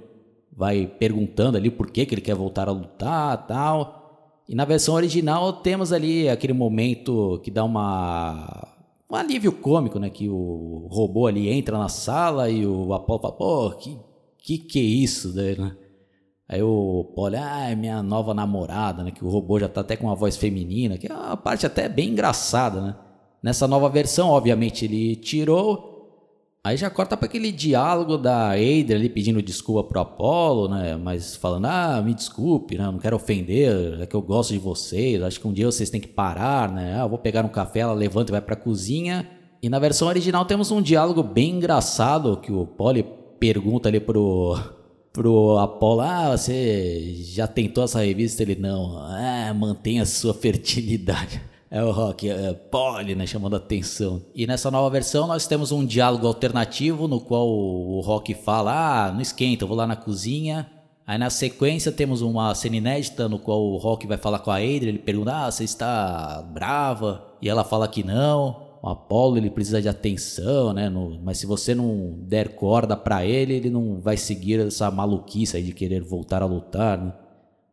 vai 0.51 0.87
perguntando 0.87 1.59
ali 1.59 1.71
por 1.71 1.91
que, 1.91 2.07
que 2.07 2.15
ele 2.15 2.23
quer 2.23 2.35
voltar 2.35 2.67
a 2.67 2.73
lutar 2.73 3.47
tal. 3.47 4.41
E 4.49 4.55
na 4.55 4.65
versão 4.65 4.95
original 4.95 5.53
temos 5.53 5.93
ali 5.93 6.31
aquele 6.31 6.55
momento 6.55 7.39
que 7.45 7.51
dá 7.51 7.63
uma 7.63 8.73
um 9.11 9.15
alívio 9.15 9.53
cômico, 9.53 9.99
né? 9.99 10.09
Que 10.09 10.29
o 10.31 10.89
robô 10.91 11.27
ali 11.27 11.51
entra 11.51 11.77
na 11.77 11.91
sala 11.91 12.49
e 12.49 12.67
o 12.67 12.95
Apollo 12.95 13.21
fala, 13.21 13.35
pô, 13.35 13.71
que 13.73 13.99
que, 14.39 14.59
que 14.59 14.79
é 14.79 14.83
isso, 14.83 15.35
né? 15.35 15.75
Aí 16.49 16.63
o 16.63 17.13
Polly, 17.15 17.37
ah, 17.37 17.71
é 17.71 17.75
minha 17.75 18.03
nova 18.03 18.35
namorada, 18.35 19.03
né? 19.03 19.11
Que 19.11 19.25
o 19.25 19.29
robô 19.29 19.59
já 19.59 19.69
tá 19.69 19.81
até 19.81 19.97
com 19.97 20.07
uma 20.07 20.15
voz 20.15 20.37
feminina, 20.37 20.99
que 20.99 21.11
é 21.11 21.15
uma 21.15 21.37
parte 21.37 21.65
até 21.65 21.89
bem 21.89 22.11
engraçada, 22.11 22.81
né? 22.81 22.97
Nessa 23.43 23.67
nova 23.67 23.89
versão, 23.89 24.29
obviamente, 24.29 24.85
ele 24.85 25.17
tirou. 25.17 25.93
Aí 26.63 26.79
já 26.79 26.89
corta 26.89 27.17
para 27.17 27.27
aquele 27.27 27.53
diálogo 27.53 28.17
da 28.17 28.53
Ada 28.53 28.95
ali 28.95 29.11
pedindo 29.11 29.43
desculpa 29.43 29.85
pro 29.85 30.01
Apollo, 30.01 30.69
né? 30.69 30.97
Mas 30.97 31.37
falando, 31.37 31.67
ah, 31.67 32.03
me 32.03 32.15
desculpe, 32.15 32.77
né? 32.77 32.85
Não 32.85 32.99
quero 32.99 33.17
ofender, 33.17 34.01
é 34.01 34.07
que 34.07 34.17
eu 34.17 34.23
gosto 34.23 34.53
de 34.53 34.59
vocês, 34.59 35.23
acho 35.23 35.41
que 35.41 35.49
um 35.49 35.53
dia 35.53 35.67
vocês 35.67 35.91
têm 35.91 36.01
que 36.01 36.09
parar, 36.09 36.73
né? 36.73 36.97
Ah, 36.99 37.05
eu 37.05 37.09
vou 37.09 37.19
pegar 37.19 37.45
um 37.45 37.49
café, 37.49 37.81
ela 37.81 37.93
levanta 37.93 38.31
e 38.31 38.33
vai 38.33 38.41
pra 38.41 38.57
cozinha. 38.57 39.29
E 39.63 39.69
na 39.69 39.79
versão 39.79 40.09
original 40.09 40.45
temos 40.45 40.71
um 40.71 40.81
diálogo 40.81 41.23
bem 41.23 41.53
engraçado 41.57 42.37
que 42.39 42.53
o 42.53 42.67
Polly 42.67 43.05
pergunta 43.39 43.89
ali 43.89 44.01
pro, 44.01 44.57
pro 45.15 45.59
Apolo, 45.59 46.01
ah, 46.01 46.37
você 46.37 47.15
já 47.21 47.47
tentou 47.47 47.85
essa 47.85 48.05
revista? 48.05 48.43
Ele, 48.43 48.57
não, 48.57 48.99
ah, 48.99 49.55
mantenha 49.55 50.05
sua 50.05 50.35
fertilidade. 50.35 51.41
É 51.71 51.83
o 51.83 51.91
Rock, 51.91 52.31
é, 52.31 52.53
Polly, 52.53 53.17
né, 53.17 53.27
chamando 53.27 53.55
a 53.55 53.57
atenção. 53.57 54.23
E 54.33 54.47
nessa 54.47 54.71
nova 54.71 54.89
versão 54.89 55.27
nós 55.27 55.45
temos 55.45 55.73
um 55.73 55.85
diálogo 55.85 56.25
alternativo 56.25 57.09
no 57.09 57.19
qual 57.19 57.49
o 57.49 57.99
Rock 58.01 58.33
fala, 58.33 59.09
ah, 59.09 59.13
não 59.13 59.21
esquenta, 59.21 59.65
eu 59.65 59.69
vou 59.69 59.77
lá 59.77 59.85
na 59.85 59.97
cozinha. 59.97 60.71
Aí 61.05 61.19
na 61.19 61.31
sequência 61.31 61.91
temos 61.91 62.23
uma 62.23 62.55
cena 62.55 62.77
inédita 62.77 63.29
no 63.29 63.41
qual 63.41 63.61
o 63.61 63.77
Rock 63.79 64.07
vai 64.07 64.17
falar 64.17 64.39
com 64.39 64.53
a 64.53 64.59
Adrian, 64.59 64.91
ele 64.91 65.01
pergunta, 65.01 65.35
ah, 65.35 65.51
você 65.51 65.65
está 65.65 66.43
brava? 66.43 67.27
E 67.43 67.49
ela 67.49 67.65
fala 67.65 67.89
que 67.89 68.05
não 68.05 68.64
o 68.85 68.89
Apolo 68.91 69.39
ele 69.39 69.49
precisa 69.49 69.81
de 69.81 69.89
atenção, 69.89 70.75
né? 70.75 70.91
No, 70.91 71.19
mas 71.23 71.39
se 71.39 71.47
você 71.47 71.75
não 71.75 72.19
der 72.19 72.51
corda 72.51 72.95
para 72.95 73.25
ele, 73.25 73.55
ele 73.55 73.71
não 73.71 73.99
vai 73.99 74.19
seguir 74.19 74.61
essa 74.61 74.91
maluquice 74.91 75.57
aí 75.57 75.63
de 75.63 75.73
querer 75.73 76.03
voltar 76.03 76.43
a 76.43 76.47
lutar, 76.47 76.99
né? 76.99 77.15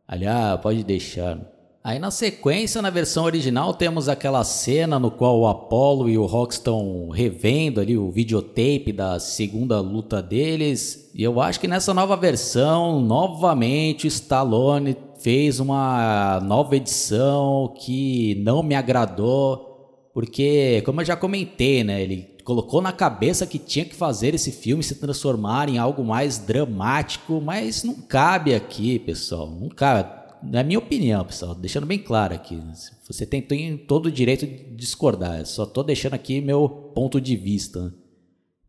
Aliás, 0.08 0.58
pode 0.62 0.82
deixar. 0.82 1.38
Aí 1.84 1.98
na 1.98 2.10
sequência, 2.10 2.80
na 2.80 2.88
versão 2.88 3.24
original, 3.24 3.74
temos 3.74 4.08
aquela 4.08 4.42
cena 4.42 4.98
no 4.98 5.10
qual 5.10 5.38
o 5.38 5.46
Apollo 5.46 6.08
e 6.08 6.16
o 6.16 6.24
Rock 6.24 6.54
estão 6.54 7.10
revendo 7.10 7.78
ali 7.78 7.98
o 7.98 8.10
videotape 8.10 8.90
da 8.90 9.20
segunda 9.20 9.80
luta 9.80 10.22
deles. 10.22 11.10
E 11.14 11.22
eu 11.22 11.42
acho 11.42 11.60
que 11.60 11.68
nessa 11.68 11.92
nova 11.92 12.16
versão, 12.16 13.02
novamente, 13.02 14.06
Stallone 14.06 14.96
fez 15.18 15.60
uma 15.60 16.40
nova 16.40 16.74
edição 16.74 17.74
que 17.76 18.34
não 18.42 18.62
me 18.62 18.74
agradou 18.74 19.71
porque, 20.12 20.82
como 20.84 21.00
eu 21.00 21.04
já 21.04 21.16
comentei, 21.16 21.82
né, 21.82 22.02
ele 22.02 22.36
colocou 22.44 22.82
na 22.82 22.92
cabeça 22.92 23.46
que 23.46 23.58
tinha 23.58 23.84
que 23.84 23.94
fazer 23.94 24.34
esse 24.34 24.52
filme 24.52 24.82
se 24.82 24.96
transformar 24.96 25.68
em 25.68 25.78
algo 25.78 26.04
mais 26.04 26.38
dramático, 26.38 27.40
mas 27.40 27.82
não 27.82 27.94
cabe 27.94 28.54
aqui, 28.54 28.98
pessoal. 28.98 29.48
Não 29.48 29.68
cabe. 29.68 30.22
Na 30.42 30.62
minha 30.62 30.78
opinião, 30.78 31.24
pessoal, 31.24 31.54
deixando 31.54 31.86
bem 31.86 31.98
claro 31.98 32.34
aqui. 32.34 32.60
Você 33.06 33.24
tem, 33.24 33.40
tem 33.40 33.76
todo 33.76 34.06
o 34.06 34.12
direito 34.12 34.44
de 34.44 34.74
discordar. 34.74 35.46
Só 35.46 35.62
estou 35.62 35.84
deixando 35.84 36.14
aqui 36.14 36.40
meu 36.40 36.68
ponto 36.68 37.20
de 37.20 37.36
vista. 37.36 37.94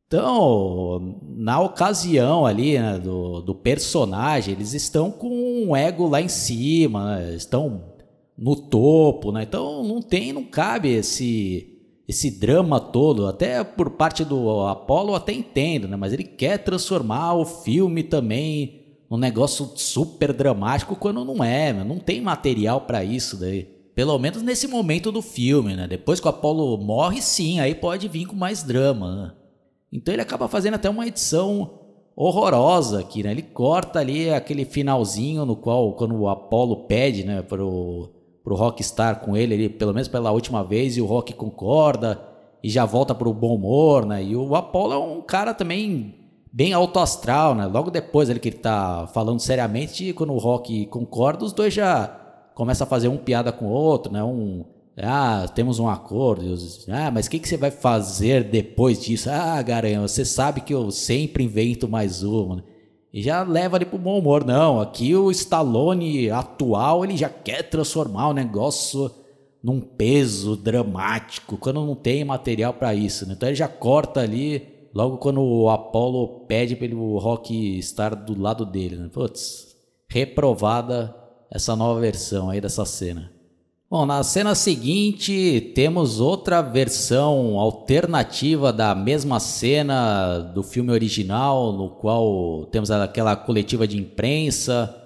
Então, 0.08 1.20
na 1.36 1.60
ocasião 1.60 2.46
ali 2.46 2.78
né, 2.78 3.00
do, 3.00 3.42
do 3.42 3.56
personagem, 3.56 4.54
eles 4.54 4.74
estão 4.74 5.10
com 5.10 5.28
um 5.68 5.76
ego 5.76 6.08
lá 6.08 6.22
em 6.22 6.28
cima, 6.28 7.16
né, 7.16 7.36
estão 7.36 7.93
no 8.38 8.56
topo, 8.56 9.32
né? 9.32 9.44
Então 9.44 9.84
não 9.84 10.02
tem, 10.02 10.34
não 10.34 10.44
cabe 10.44 10.90
esse 10.90 11.70
esse 12.06 12.30
drama 12.30 12.82
todo, 12.82 13.28
até 13.28 13.64
por 13.64 13.92
parte 13.92 14.26
do 14.26 14.68
Apollo 14.68 15.16
até 15.16 15.32
entendo, 15.32 15.88
né? 15.88 15.96
Mas 15.96 16.12
ele 16.12 16.24
quer 16.24 16.58
transformar 16.58 17.34
o 17.34 17.46
filme 17.46 18.04
também 18.04 18.82
num 19.10 19.18
negócio 19.18 19.72
super 19.76 20.34
dramático 20.34 20.96
quando 20.96 21.24
não 21.24 21.44
é, 21.44 21.72
não 21.72 22.00
tem 22.00 22.20
material 22.20 22.82
para 22.82 23.04
isso 23.04 23.40
daí. 23.40 23.64
Pelo 23.96 24.18
menos 24.18 24.42
nesse 24.42 24.68
momento 24.68 25.12
do 25.12 25.22
filme, 25.22 25.76
né? 25.76 25.88
Depois 25.88 26.20
que 26.20 26.26
o 26.26 26.30
Apollo 26.30 26.78
morre, 26.78 27.22
sim, 27.22 27.60
aí 27.60 27.76
pode 27.76 28.08
vir 28.08 28.26
com 28.26 28.36
mais 28.36 28.64
drama, 28.64 29.16
né? 29.16 29.32
Então 29.92 30.14
ele 30.14 30.22
acaba 30.22 30.48
fazendo 30.48 30.74
até 30.74 30.90
uma 30.90 31.08
edição 31.08 31.80
horrorosa 32.16 33.00
aqui, 33.00 33.24
né? 33.24 33.32
Ele 33.32 33.44
corta 33.44 34.00
ali 34.00 34.30
aquele 34.30 34.66
finalzinho 34.66 35.46
no 35.46 35.56
qual 35.56 35.94
quando 35.94 36.16
o 36.16 36.28
Apollo 36.28 36.88
pede, 36.88 37.24
né, 37.24 37.42
pro 37.42 38.10
pro 38.44 38.56
Rock 38.56 38.82
estar 38.82 39.22
com 39.22 39.38
ele, 39.38 39.54
ele, 39.54 39.70
pelo 39.70 39.94
menos 39.94 40.08
pela 40.08 40.32
última 40.32 40.64
vez, 40.64 40.98
e 40.98 41.02
o 41.02 41.06
Rock 41.06 41.34
concorda 41.34 42.20
e 42.64 42.70
já 42.70 42.86
volta 42.86 43.16
pro 43.16 43.34
bom 43.34 43.56
humor, 43.56 44.06
né? 44.06 44.24
E 44.24 44.36
o 44.36 44.56
Apollo 44.56 44.94
é 44.94 44.98
um 44.98 45.22
cara 45.22 45.54
também 45.54 46.16
bem 46.52 46.74
alto 46.74 47.00
astral, 47.00 47.56
né? 47.56 47.66
Logo 47.66 47.90
depois 47.90 48.30
ele 48.30 48.40
que 48.40 48.50
ele 48.50 48.58
tá 48.58 49.08
falando 49.14 49.40
seriamente, 49.40 50.14
quando 50.14 50.34
o 50.34 50.38
Rock 50.38 50.86
concorda, 50.88 51.46
os 51.46 51.54
dois 51.54 51.74
já 51.74 52.08
começam 52.54 52.86
a 52.86 52.90
fazer 52.90 53.08
um 53.08 53.18
piada 53.18 53.52
com 53.52 53.66
o 53.66 53.72
outro, 53.72 54.12
né? 54.12 54.24
Um 54.24 54.66
ah, 54.98 55.48
temos 55.56 55.80
um 55.80 55.90
acordo. 55.90 56.56
Ah, 56.90 57.10
mas 57.10 57.26
o 57.26 57.30
que, 57.32 57.40
que 57.40 57.48
você 57.48 57.58
vai 57.58 57.72
fazer 57.72 58.44
depois 58.44 59.02
disso? 59.02 59.30
Ah, 59.30 59.60
Garanhão, 59.62 60.08
você 60.08 60.24
sabe 60.24 60.62
que 60.62 60.74
eu 60.74 60.92
sempre 60.92 61.44
invento 61.44 61.90
mais 61.90 62.22
uma. 62.22 62.64
E 63.14 63.22
já 63.22 63.44
leva 63.44 63.78
ali 63.78 63.86
pro 63.86 64.00
bom 64.00 64.18
humor. 64.18 64.44
Não, 64.44 64.82
aqui 64.82 65.16
o 65.16 65.30
Stallone 65.30 66.32
atual, 66.32 67.06
ele 67.06 67.16
já 67.16 67.30
quer 67.30 67.62
transformar 67.70 68.30
o 68.30 68.34
negócio 68.34 69.12
num 69.64 69.80
peso 69.80 70.58
dramático, 70.58 71.56
quando 71.58 71.86
não 71.86 71.96
tem 71.96 72.26
material 72.26 72.74
para 72.74 72.96
isso. 72.96 73.28
Né? 73.28 73.34
Então 73.38 73.48
ele 73.48 73.56
já 73.56 73.68
corta 73.68 74.20
ali, 74.20 74.68
logo 74.94 75.18
quando 75.18 75.42
o 75.42 75.70
Apollo 75.70 76.46
pede 76.48 76.76
para 76.76 76.94
o 76.94 77.20
Rock 77.20 77.78
estar 77.78 78.16
do 78.16 78.40
lado 78.40 78.66
dele. 78.66 78.98
Né? 78.98 79.10
Putz, 79.14 79.76
reprovada 80.10 81.16
essa 81.52 81.76
nova 81.76 82.00
versão 82.02 82.50
aí 82.50 82.60
dessa 82.60 82.84
cena. 82.84 83.32
Bom, 83.94 84.08
na 84.08 84.24
cena 84.24 84.56
seguinte 84.56 85.72
temos 85.76 86.20
outra 86.20 86.64
versão 86.64 87.60
alternativa 87.60 88.74
da 88.74 88.96
mesma 88.96 89.40
cena 89.40 90.40
do 90.40 90.64
filme 90.64 90.92
original, 90.92 91.72
no 91.72 91.92
qual 91.92 92.66
temos 92.72 92.90
aquela 92.90 93.36
coletiva 93.36 93.88
de 93.88 93.96
imprensa, 93.96 95.00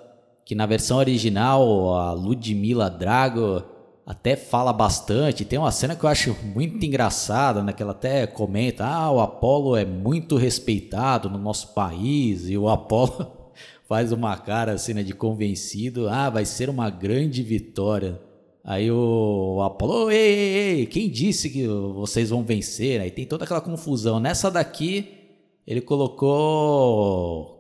que 0.46 0.56
na 0.56 0.66
versão 0.66 1.00
original 1.00 1.96
a 1.96 2.14
Ludmila 2.14 2.90
Drago 2.90 3.62
até 4.06 4.38
fala 4.38 4.72
bastante. 4.72 5.44
Tem 5.44 5.60
uma 5.60 5.74
cena 5.74 5.94
que 5.94 6.06
eu 6.06 6.10
acho 6.10 6.34
muito 6.56 6.86
engraçada, 6.86 7.62
né, 7.62 7.74
que 7.74 7.84
ela 7.84 7.92
até 7.92 8.26
comenta: 8.26 8.86
"Ah, 8.86 9.12
o 9.12 9.20
Apolo 9.20 9.76
é 9.76 9.84
muito 9.84 10.38
respeitado 10.38 11.30
no 11.30 11.38
nosso 11.38 11.74
país" 11.74 12.48
e 12.48 12.58
o 12.58 12.70
Apolo 12.70 13.50
faz 13.86 14.14
uma 14.14 14.38
cara 14.38 14.72
assim, 14.72 14.94
né, 14.94 15.04
de 15.04 15.14
convencido: 15.14 16.08
"Ah, 16.08 16.30
vai 16.30 16.46
ser 16.46 16.70
uma 16.70 16.90
grande 16.90 17.44
vitória". 17.44 18.26
Aí 18.68 18.92
o 18.92 19.62
Apolo, 19.62 20.12
ei, 20.12 20.18
ei, 20.18 20.80
ei, 20.80 20.86
quem 20.88 21.10
disse 21.10 21.50
que 21.50 21.66
vocês 21.66 22.32
vão 22.32 22.44
vencer? 22.44 23.00
Aí 23.00 23.10
tem 23.10 23.26
toda 23.26 23.46
aquela 23.46 23.62
confusão. 23.62 24.20
Nessa 24.20 24.52
daqui, 24.52 25.08
ele 25.66 25.80
colocou 25.80 27.58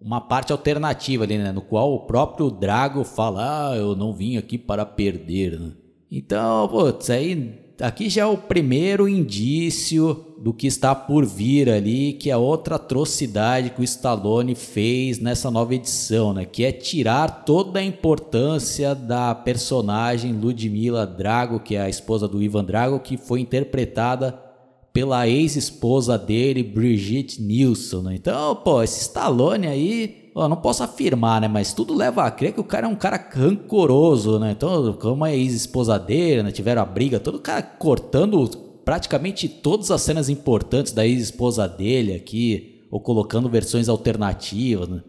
uma 0.00 0.20
parte 0.20 0.50
alternativa 0.50 1.22
ali, 1.22 1.38
né? 1.38 1.52
No 1.52 1.62
qual 1.62 1.94
o 1.94 2.00
próprio 2.00 2.50
Drago 2.50 3.04
fala, 3.04 3.70
ah, 3.70 3.76
eu 3.76 3.94
não 3.94 4.12
vim 4.12 4.36
aqui 4.36 4.58
para 4.58 4.84
perder? 4.84 5.76
Então, 6.10 6.66
putz, 6.66 7.08
aí 7.08 7.54
aqui 7.80 8.10
já 8.10 8.22
é 8.22 8.26
o 8.26 8.36
primeiro 8.36 9.08
indício 9.08 10.27
do 10.40 10.52
que 10.52 10.68
está 10.68 10.94
por 10.94 11.26
vir 11.26 11.68
ali, 11.68 12.12
que 12.12 12.30
é 12.30 12.36
outra 12.36 12.76
atrocidade 12.76 13.70
que 13.70 13.80
o 13.80 13.84
Stallone 13.84 14.54
fez 14.54 15.18
nessa 15.18 15.50
nova 15.50 15.74
edição, 15.74 16.32
né? 16.32 16.44
Que 16.44 16.64
é 16.64 16.70
tirar 16.70 17.44
toda 17.44 17.80
a 17.80 17.84
importância 17.84 18.94
da 18.94 19.34
personagem 19.34 20.32
Ludmila 20.32 21.04
Drago, 21.04 21.58
que 21.58 21.74
é 21.74 21.82
a 21.82 21.88
esposa 21.88 22.28
do 22.28 22.40
Ivan 22.40 22.64
Drago, 22.64 23.00
que 23.00 23.16
foi 23.16 23.40
interpretada 23.40 24.38
pela 24.92 25.28
ex-esposa 25.28 26.16
dele, 26.16 26.62
Brigitte 26.62 27.42
Nielsen. 27.42 28.02
Né? 28.02 28.14
Então, 28.14 28.56
pô, 28.56 28.82
esse 28.82 29.00
Stallone 29.00 29.66
aí 29.66 30.30
eu 30.34 30.48
não 30.48 30.56
posso 30.56 30.84
afirmar, 30.84 31.40
né? 31.40 31.48
Mas 31.48 31.72
tudo 31.72 31.94
leva 31.94 32.22
a 32.22 32.30
crer 32.30 32.52
que 32.52 32.60
o 32.60 32.64
cara 32.64 32.86
é 32.86 32.88
um 32.88 32.94
cara 32.94 33.28
rancoroso, 33.32 34.38
né? 34.38 34.52
Então, 34.52 34.92
como 34.92 35.24
a 35.24 35.34
ex-esposa 35.34 35.98
dele, 35.98 36.44
né? 36.44 36.52
Tiveram 36.52 36.82
a 36.82 36.84
briga, 36.84 37.18
todo 37.18 37.40
cara 37.40 37.60
cortando 37.60 38.67
praticamente 38.88 39.50
todas 39.50 39.90
as 39.90 40.00
cenas 40.00 40.30
importantes 40.30 40.94
da 40.94 41.06
ex-esposa 41.06 41.68
dele 41.68 42.14
aqui, 42.14 42.86
ou 42.90 42.98
colocando 42.98 43.46
versões 43.46 43.86
alternativas, 43.86 44.88
né? 44.88 45.02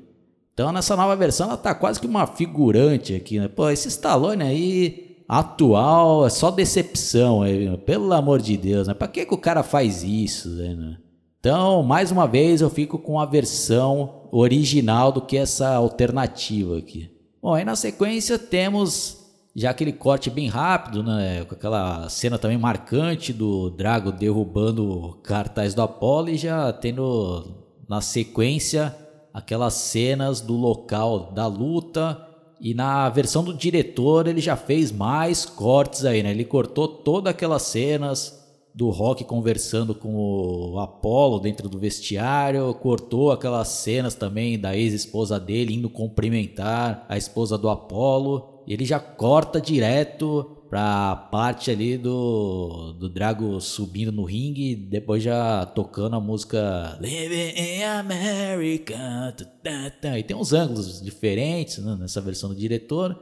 Então, 0.54 0.74
nessa 0.74 0.98
nova 0.98 1.16
versão, 1.16 1.48
ela 1.48 1.56
tá 1.56 1.74
quase 1.74 1.98
que 1.98 2.06
uma 2.06 2.28
figurante 2.28 3.16
aqui, 3.16 3.40
né? 3.40 3.48
Pô, 3.48 3.70
esse 3.70 3.88
Stallone 3.88 4.44
aí, 4.44 5.24
atual, 5.30 6.26
é 6.26 6.30
só 6.30 6.52
decepção, 6.52 7.42
é, 7.46 7.78
pelo 7.78 8.12
amor 8.12 8.42
de 8.42 8.58
Deus, 8.58 8.86
né? 8.86 8.94
Pra 8.94 9.08
que, 9.08 9.26
que 9.26 9.34
o 9.34 9.38
cara 9.38 9.64
faz 9.64 10.04
isso, 10.04 10.50
né? 10.50 10.98
Então, 11.40 11.82
mais 11.82 12.12
uma 12.12 12.28
vez, 12.28 12.60
eu 12.60 12.70
fico 12.70 13.00
com 13.00 13.18
a 13.18 13.26
versão 13.26 14.28
original 14.30 15.10
do 15.10 15.22
que 15.22 15.38
essa 15.38 15.74
alternativa 15.76 16.78
aqui. 16.78 17.10
Bom, 17.42 17.54
aí 17.54 17.64
na 17.64 17.78
sequência 17.78 18.38
temos 18.38 19.19
já 19.60 19.72
aquele 19.72 19.92
corte 19.92 20.30
bem 20.30 20.48
rápido, 20.48 21.04
né? 21.04 21.44
Com 21.44 21.54
aquela 21.54 22.08
cena 22.08 22.40
também 22.40 22.58
marcante 22.58 23.34
do 23.34 23.70
Drago 23.70 24.10
derrubando 24.10 25.20
cartaz 25.22 25.74
do 25.74 25.82
Apollo 25.82 26.30
e 26.30 26.38
já 26.38 26.72
tendo 26.72 27.46
na 27.86 28.00
sequência 28.00 28.96
aquelas 29.34 29.74
cenas 29.74 30.40
do 30.40 30.56
local 30.56 31.34
da 31.34 31.46
luta. 31.46 32.26
E 32.62 32.74
na 32.74 33.10
versão 33.10 33.44
do 33.44 33.54
diretor 33.54 34.28
ele 34.28 34.40
já 34.40 34.56
fez 34.56 34.94
mais 34.94 35.44
cortes 35.44 36.06
aí, 36.06 36.24
né? 36.24 36.32
Ele 36.32 36.46
cortou 36.46 36.88
todas 36.88 37.32
aquelas 37.32 37.64
cenas 37.64 38.40
do 38.74 38.90
Rock 38.90 39.26
conversando 39.26 39.94
com 39.94 40.16
o 40.16 40.80
Apollo 40.80 41.38
dentro 41.38 41.68
do 41.68 41.78
vestiário, 41.78 42.74
cortou 42.76 43.30
aquelas 43.30 43.68
cenas 43.68 44.16
também 44.16 44.58
da 44.58 44.74
ex-esposa 44.74 45.38
dele 45.38 45.74
indo 45.74 45.90
cumprimentar 45.90 47.06
a 47.10 47.18
esposa 47.18 47.58
do 47.58 47.68
Apollo. 47.68 48.59
Ele 48.70 48.86
já 48.86 49.00
corta 49.00 49.60
direto 49.60 50.58
pra 50.70 51.16
parte 51.16 51.72
ali 51.72 51.98
do, 51.98 52.94
do 52.94 53.10
Drago 53.10 53.60
subindo 53.60 54.12
no 54.12 54.24
ringue, 54.24 54.76
depois 54.76 55.24
já 55.24 55.66
tocando 55.66 56.16
a 56.16 56.20
música 56.20 56.96
Living 57.02 57.60
in 57.60 57.84
America. 57.84 59.36
E 60.16 60.24
tem 60.24 60.38
uns 60.38 60.54
ângulos 60.54 61.02
diferentes 61.02 61.80
né, 61.80 61.98
nessa 62.00 62.22
versão 62.22 62.50
do 62.50 62.56
diretor. 62.56 63.20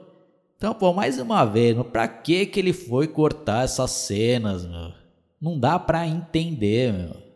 Então, 0.58 0.74
pô, 0.74 0.92
mais 0.92 1.18
uma 1.18 1.46
vez, 1.46 1.78
pra 1.94 2.08
que 2.08 2.46
que 2.46 2.60
ele 2.60 2.74
foi 2.74 3.08
cortar 3.08 3.64
essas 3.64 3.92
cenas, 3.92 4.66
meu? 4.66 4.92
Não 5.40 5.58
dá 5.58 5.80
pra 5.80 6.06
entender, 6.06 6.92
meu. 6.92 7.27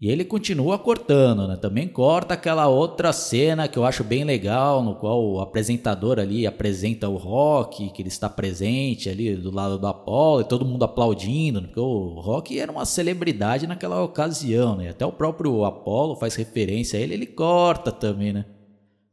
E 0.00 0.08
ele 0.08 0.24
continua 0.24 0.78
cortando, 0.78 1.48
né? 1.48 1.56
Também 1.56 1.88
corta 1.88 2.34
aquela 2.34 2.68
outra 2.68 3.12
cena 3.12 3.66
que 3.66 3.76
eu 3.76 3.84
acho 3.84 4.04
bem 4.04 4.22
legal, 4.22 4.80
no 4.80 4.94
qual 4.94 5.20
o 5.24 5.40
apresentador 5.40 6.20
ali 6.20 6.46
apresenta 6.46 7.08
o 7.08 7.16
rock, 7.16 7.90
que 7.90 8.02
ele 8.02 8.08
está 8.08 8.30
presente 8.30 9.08
ali 9.08 9.34
do 9.34 9.50
lado 9.50 9.76
do 9.76 9.88
Apollo, 9.88 10.42
e 10.42 10.44
todo 10.44 10.64
mundo 10.64 10.84
aplaudindo, 10.84 11.62
porque 11.62 11.80
o 11.80 12.20
rock 12.20 12.56
era 12.56 12.70
uma 12.70 12.84
celebridade 12.84 13.66
naquela 13.66 14.00
ocasião, 14.00 14.76
né? 14.76 14.90
Até 14.90 15.04
o 15.04 15.10
próprio 15.10 15.64
Apollo 15.64 16.14
faz 16.14 16.36
referência 16.36 16.96
a 16.96 17.02
ele, 17.02 17.14
ele 17.14 17.26
corta 17.26 17.90
também, 17.90 18.32
né? 18.32 18.44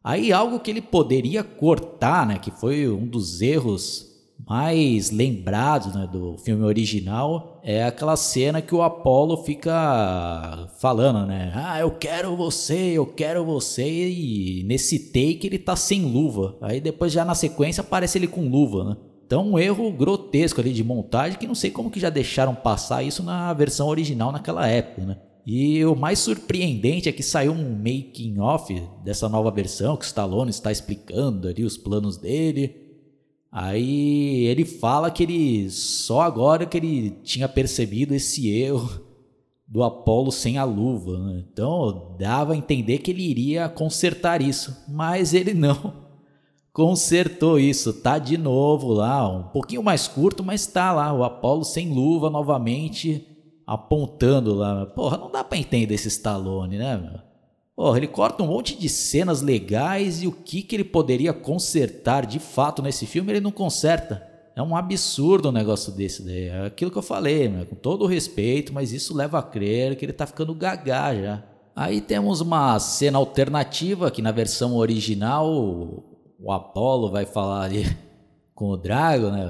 Aí 0.04 0.32
algo 0.32 0.60
que 0.60 0.70
ele 0.70 0.82
poderia 0.82 1.44
cortar, 1.44 2.28
né? 2.28 2.38
Que 2.38 2.52
foi 2.52 2.88
um 2.88 3.08
dos 3.08 3.42
erros 3.42 4.15
mais 4.48 5.10
lembrado 5.10 5.98
né, 5.98 6.08
do 6.12 6.38
filme 6.38 6.64
original 6.64 7.60
é 7.64 7.84
aquela 7.84 8.16
cena 8.16 8.62
que 8.62 8.76
o 8.76 8.84
Apollo 8.84 9.38
fica 9.38 10.70
falando, 10.80 11.26
né? 11.26 11.52
Ah, 11.56 11.80
eu 11.80 11.90
quero 11.92 12.36
você, 12.36 12.92
eu 12.92 13.08
quero 13.08 13.44
você. 13.44 13.84
E 14.10 14.64
nesse 14.68 15.12
take 15.12 15.48
ele 15.48 15.58
tá 15.58 15.76
sem 15.76 16.04
luva. 16.04 16.56
Aí 16.62 16.80
depois 16.80 17.12
já 17.12 17.26
na 17.26 17.34
sequência 17.34 17.82
aparece 17.82 18.20
ele 18.20 18.28
com 18.28 18.48
luva, 18.48 18.84
né? 18.84 18.98
Então 19.26 19.54
um 19.54 19.58
erro 19.58 19.92
grotesco 19.92 20.62
ali 20.62 20.72
de 20.72 20.84
montagem 20.84 21.40
que 21.40 21.48
não 21.48 21.56
sei 21.56 21.72
como 21.72 21.90
que 21.90 22.00
já 22.00 22.12
deixaram 22.12 22.54
passar 22.54 23.02
isso 23.02 23.24
na 23.24 23.52
versão 23.54 23.88
original 23.88 24.32
naquela 24.32 24.68
época, 24.68 25.02
né? 25.04 25.18
E 25.46 25.84
o 25.86 25.96
mais 25.96 26.20
surpreendente 26.20 27.08
é 27.08 27.12
que 27.12 27.22
saiu 27.22 27.52
um 27.52 27.76
making 27.76 28.40
off 28.40 28.82
dessa 29.04 29.30
nova 29.30 29.52
versão 29.52 29.96
que 29.96 30.04
o 30.04 30.08
Stallone 30.08 30.50
está 30.50 30.72
explicando 30.72 31.48
ali 31.48 31.64
os 31.64 31.78
planos 31.78 32.18
dele. 32.18 32.85
Aí 33.58 34.48
ele 34.48 34.66
fala 34.66 35.10
que 35.10 35.24
ele 35.24 35.70
só 35.70 36.20
agora 36.20 36.66
que 36.66 36.76
ele 36.76 37.12
tinha 37.24 37.48
percebido 37.48 38.14
esse 38.14 38.50
erro 38.50 39.00
do 39.66 39.82
Apolo 39.82 40.30
sem 40.30 40.58
a 40.58 40.66
luva. 40.66 41.18
Né? 41.18 41.46
Então 41.50 42.18
dava 42.20 42.52
a 42.52 42.58
entender 42.58 42.98
que 42.98 43.12
ele 43.12 43.24
iria 43.24 43.70
consertar 43.70 44.42
isso, 44.42 44.84
mas 44.90 45.34
ele 45.34 45.54
não 45.54 46.04
consertou 46.74 47.58
isso. 47.58 47.94
Tá 47.94 48.20
de 48.20 48.38
novo 48.38 48.92
lá, 48.92 49.26
um 49.30 49.44
pouquinho 49.44 49.82
mais 49.82 50.06
curto, 50.06 50.44
mas 50.44 50.68
tá 50.68 50.92
lá 50.92 51.14
o 51.14 51.24
Apolo 51.24 51.64
sem 51.64 51.94
luva 51.94 52.30
novamente 52.30 53.26
apontando 53.66 54.54
lá. 54.54 54.86
Porra, 54.86 55.18
não 55.18 55.32
dá 55.32 55.46
para 55.46 55.58
entender 55.58 55.96
esse 55.96 56.10
Stallone, 56.10 56.78
né? 56.78 56.98
Meu? 56.98 57.35
Porra, 57.76 57.98
ele 57.98 58.08
corta 58.08 58.42
um 58.42 58.48
monte 58.48 58.78
de 58.78 58.88
cenas 58.88 59.42
legais 59.42 60.24
e 60.24 60.28
o 60.28 60.32
que, 60.32 60.62
que 60.62 60.76
ele 60.76 60.84
poderia 60.86 61.34
consertar 61.34 62.26
de 62.26 62.40
fato 62.40 62.82
nesse 62.82 63.06
filme 63.06 63.34
ele 63.34 63.42
não 63.42 63.52
conserta. 63.52 64.26
É 64.56 64.62
um 64.62 64.78
absurdo 64.78 65.50
um 65.50 65.52
negócio 65.52 65.92
desse 65.92 66.24
daí. 66.24 66.46
É 66.46 66.66
aquilo 66.68 66.90
que 66.90 66.98
eu 66.98 67.02
falei, 67.02 67.50
né? 67.50 67.66
com 67.66 67.76
todo 67.76 68.04
o 68.04 68.08
respeito, 68.08 68.74
mas 68.74 68.94
isso 68.94 69.14
leva 69.14 69.40
a 69.40 69.44
crer 69.44 69.98
que 69.98 70.06
ele 70.06 70.14
tá 70.14 70.26
ficando 70.26 70.56
gagá 70.56 71.14
já. 71.14 71.44
Aí 71.76 72.00
temos 72.00 72.40
uma 72.40 72.80
cena 72.80 73.18
alternativa 73.18 74.10
que 74.10 74.22
na 74.22 74.32
versão 74.32 74.78
original 74.78 75.46
o 76.40 76.52
Apollo 76.52 77.12
vai 77.12 77.26
falar 77.26 77.64
ali 77.64 77.86
com 78.56 78.70
o 78.70 78.78
Drago, 78.78 79.30
né? 79.30 79.46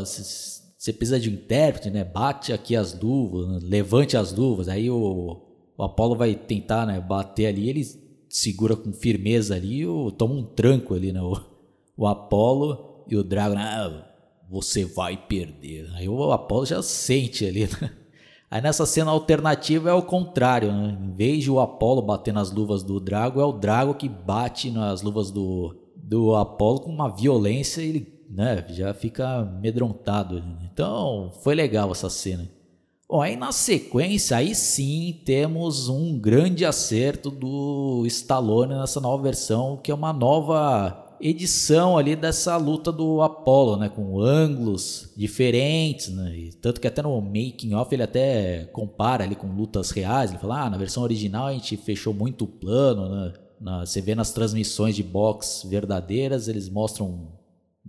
Você 0.00 0.90
oh, 0.90 0.94
precisa 0.94 1.20
de 1.20 1.30
um 1.30 1.34
intérprete, 1.34 1.88
né? 1.88 2.02
Bate 2.02 2.52
aqui 2.52 2.74
as 2.74 2.98
luvas, 2.98 3.62
levante 3.62 4.16
as 4.16 4.32
luvas. 4.32 4.68
Aí 4.68 4.90
o 4.90 5.51
o 5.76 5.82
Apollo 5.82 6.16
vai 6.16 6.34
tentar 6.34 6.86
né, 6.86 7.00
bater 7.00 7.46
ali, 7.46 7.68
ele 7.68 7.82
segura 8.28 8.76
com 8.76 8.92
firmeza 8.92 9.54
ali, 9.54 9.86
ou 9.86 10.10
toma 10.10 10.34
um 10.34 10.42
tranco 10.42 10.94
ali, 10.94 11.12
né? 11.12 11.20
O, 11.20 11.38
o 11.96 12.06
Apollo 12.06 13.04
e 13.06 13.16
o 13.16 13.22
Dragon, 13.22 13.56
ah, 13.58 14.06
você 14.50 14.84
vai 14.84 15.16
perder. 15.16 15.90
Aí 15.94 16.08
o 16.08 16.32
Apollo 16.32 16.66
já 16.66 16.82
sente 16.82 17.44
ali, 17.44 17.66
né? 17.66 17.92
Aí 18.50 18.60
nessa 18.60 18.84
cena 18.84 19.10
alternativa 19.10 19.88
é 19.88 19.94
o 19.94 20.02
contrário, 20.02 20.70
né? 20.70 20.98
Em 21.00 21.14
vez 21.14 21.44
de 21.44 21.50
o 21.50 21.58
Apollo 21.58 22.02
bater 22.02 22.34
nas 22.34 22.52
luvas 22.52 22.82
do 22.82 23.00
Drago, 23.00 23.40
é 23.40 23.44
o 23.44 23.52
Drago 23.52 23.94
que 23.94 24.08
bate 24.08 24.70
nas 24.70 25.00
luvas 25.00 25.30
do, 25.30 25.74
do 25.96 26.34
Apollo 26.36 26.80
com 26.80 26.90
uma 26.90 27.08
violência 27.08 27.80
e 27.80 27.88
ele 27.88 28.12
né, 28.28 28.64
já 28.68 28.92
fica 28.92 29.38
amedrontado. 29.38 30.42
Então 30.64 31.32
foi 31.42 31.54
legal 31.54 31.90
essa 31.90 32.10
cena. 32.10 32.46
Bom, 33.12 33.20
aí 33.20 33.36
na 33.36 33.52
sequência, 33.52 34.38
aí 34.38 34.54
sim 34.54 35.20
temos 35.22 35.90
um 35.90 36.18
grande 36.18 36.64
acerto 36.64 37.30
do 37.30 38.04
Stallone 38.06 38.74
nessa 38.74 39.02
nova 39.02 39.22
versão, 39.22 39.76
que 39.76 39.90
é 39.90 39.94
uma 39.94 40.14
nova 40.14 41.14
edição 41.20 41.98
ali 41.98 42.16
dessa 42.16 42.56
luta 42.56 42.90
do 42.90 43.20
Apollo, 43.20 43.76
né, 43.76 43.90
com 43.90 44.18
ângulos 44.18 45.12
diferentes, 45.14 46.08
né, 46.08 46.34
e 46.34 46.52
tanto 46.54 46.80
que 46.80 46.86
até 46.86 47.02
no 47.02 47.20
making 47.20 47.74
off 47.74 47.94
ele 47.94 48.02
até 48.02 48.64
compara 48.72 49.24
ali 49.24 49.36
com 49.36 49.46
lutas 49.46 49.90
reais, 49.90 50.30
ele 50.30 50.40
fala, 50.40 50.62
ah, 50.62 50.70
na 50.70 50.78
versão 50.78 51.02
original 51.02 51.48
a 51.48 51.52
gente 51.52 51.76
fechou 51.76 52.14
muito 52.14 52.46
plano, 52.46 53.10
né, 53.10 53.34
na, 53.60 53.84
você 53.84 54.00
vê 54.00 54.14
nas 54.14 54.32
transmissões 54.32 54.96
de 54.96 55.02
box 55.02 55.66
verdadeiras, 55.68 56.48
eles 56.48 56.66
mostram 56.70 57.28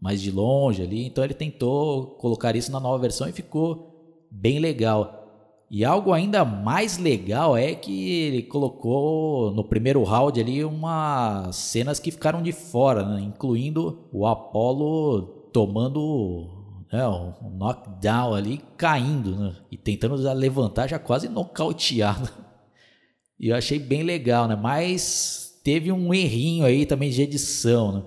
mais 0.02 0.22
de 0.22 0.32
longe 0.32 0.82
ali, 0.82 1.06
então 1.06 1.24
ele 1.24 1.34
tentou 1.34 2.08
colocar 2.18 2.58
isso 2.58 2.74
na 2.74 2.80
nova 2.82 2.98
versão 2.98 3.30
e 3.30 3.32
ficou 3.32 3.93
bem 4.34 4.60
legal. 4.60 5.20
E 5.70 5.84
algo 5.84 6.12
ainda 6.12 6.44
mais 6.44 6.98
legal 6.98 7.56
é 7.58 7.74
que 7.74 8.12
ele 8.12 8.44
colocou 8.44 9.52
no 9.52 9.64
primeiro 9.64 10.04
round 10.04 10.40
ali 10.40 10.64
umas 10.64 11.56
cenas 11.56 12.00
que 12.00 12.12
ficaram 12.12 12.42
de 12.42 12.52
fora, 12.52 13.04
né? 13.04 13.22
incluindo 13.22 14.08
o 14.12 14.28
Apollo 14.28 15.50
tomando 15.52 16.86
né, 16.92 17.08
um 17.08 17.58
knockdown 17.58 18.34
ali, 18.34 18.62
caindo 18.78 19.36
né? 19.36 19.56
e 19.72 19.78
tentando 19.78 20.16
levantar, 20.34 20.88
já 20.88 21.00
quase 21.00 21.30
nocauteado. 21.30 22.30
E 23.40 23.50
eu 23.50 23.58
achei 23.58 23.78
bem 23.78 24.04
legal, 24.04 24.48
né? 24.48 24.56
Mas 24.56 25.60
teve 25.66 25.92
um 25.92 26.14
errinho 26.14 26.64
aí 26.64 26.86
também 26.86 27.10
de 27.10 27.24
edição, 27.24 27.92
né? 27.92 28.04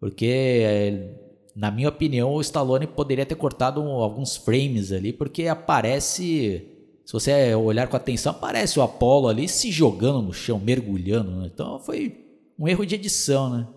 Porque 0.00 0.26
eh, 0.26 1.21
na 1.54 1.70
minha 1.70 1.88
opinião, 1.88 2.32
o 2.32 2.40
Stallone 2.40 2.86
poderia 2.86 3.26
ter 3.26 3.34
cortado 3.34 3.80
alguns 3.82 4.36
frames 4.36 4.90
ali, 4.92 5.12
porque 5.12 5.46
aparece. 5.46 6.68
Se 7.04 7.12
você 7.12 7.54
olhar 7.54 7.88
com 7.88 7.96
atenção, 7.96 8.30
aparece 8.30 8.78
o 8.78 8.82
Apollo 8.82 9.28
ali 9.28 9.48
se 9.48 9.70
jogando 9.70 10.22
no 10.22 10.32
chão, 10.32 10.58
mergulhando. 10.58 11.30
Né? 11.32 11.50
Então 11.52 11.78
foi 11.80 12.24
um 12.58 12.68
erro 12.68 12.86
de 12.86 12.94
edição, 12.94 13.50
né? 13.50 13.68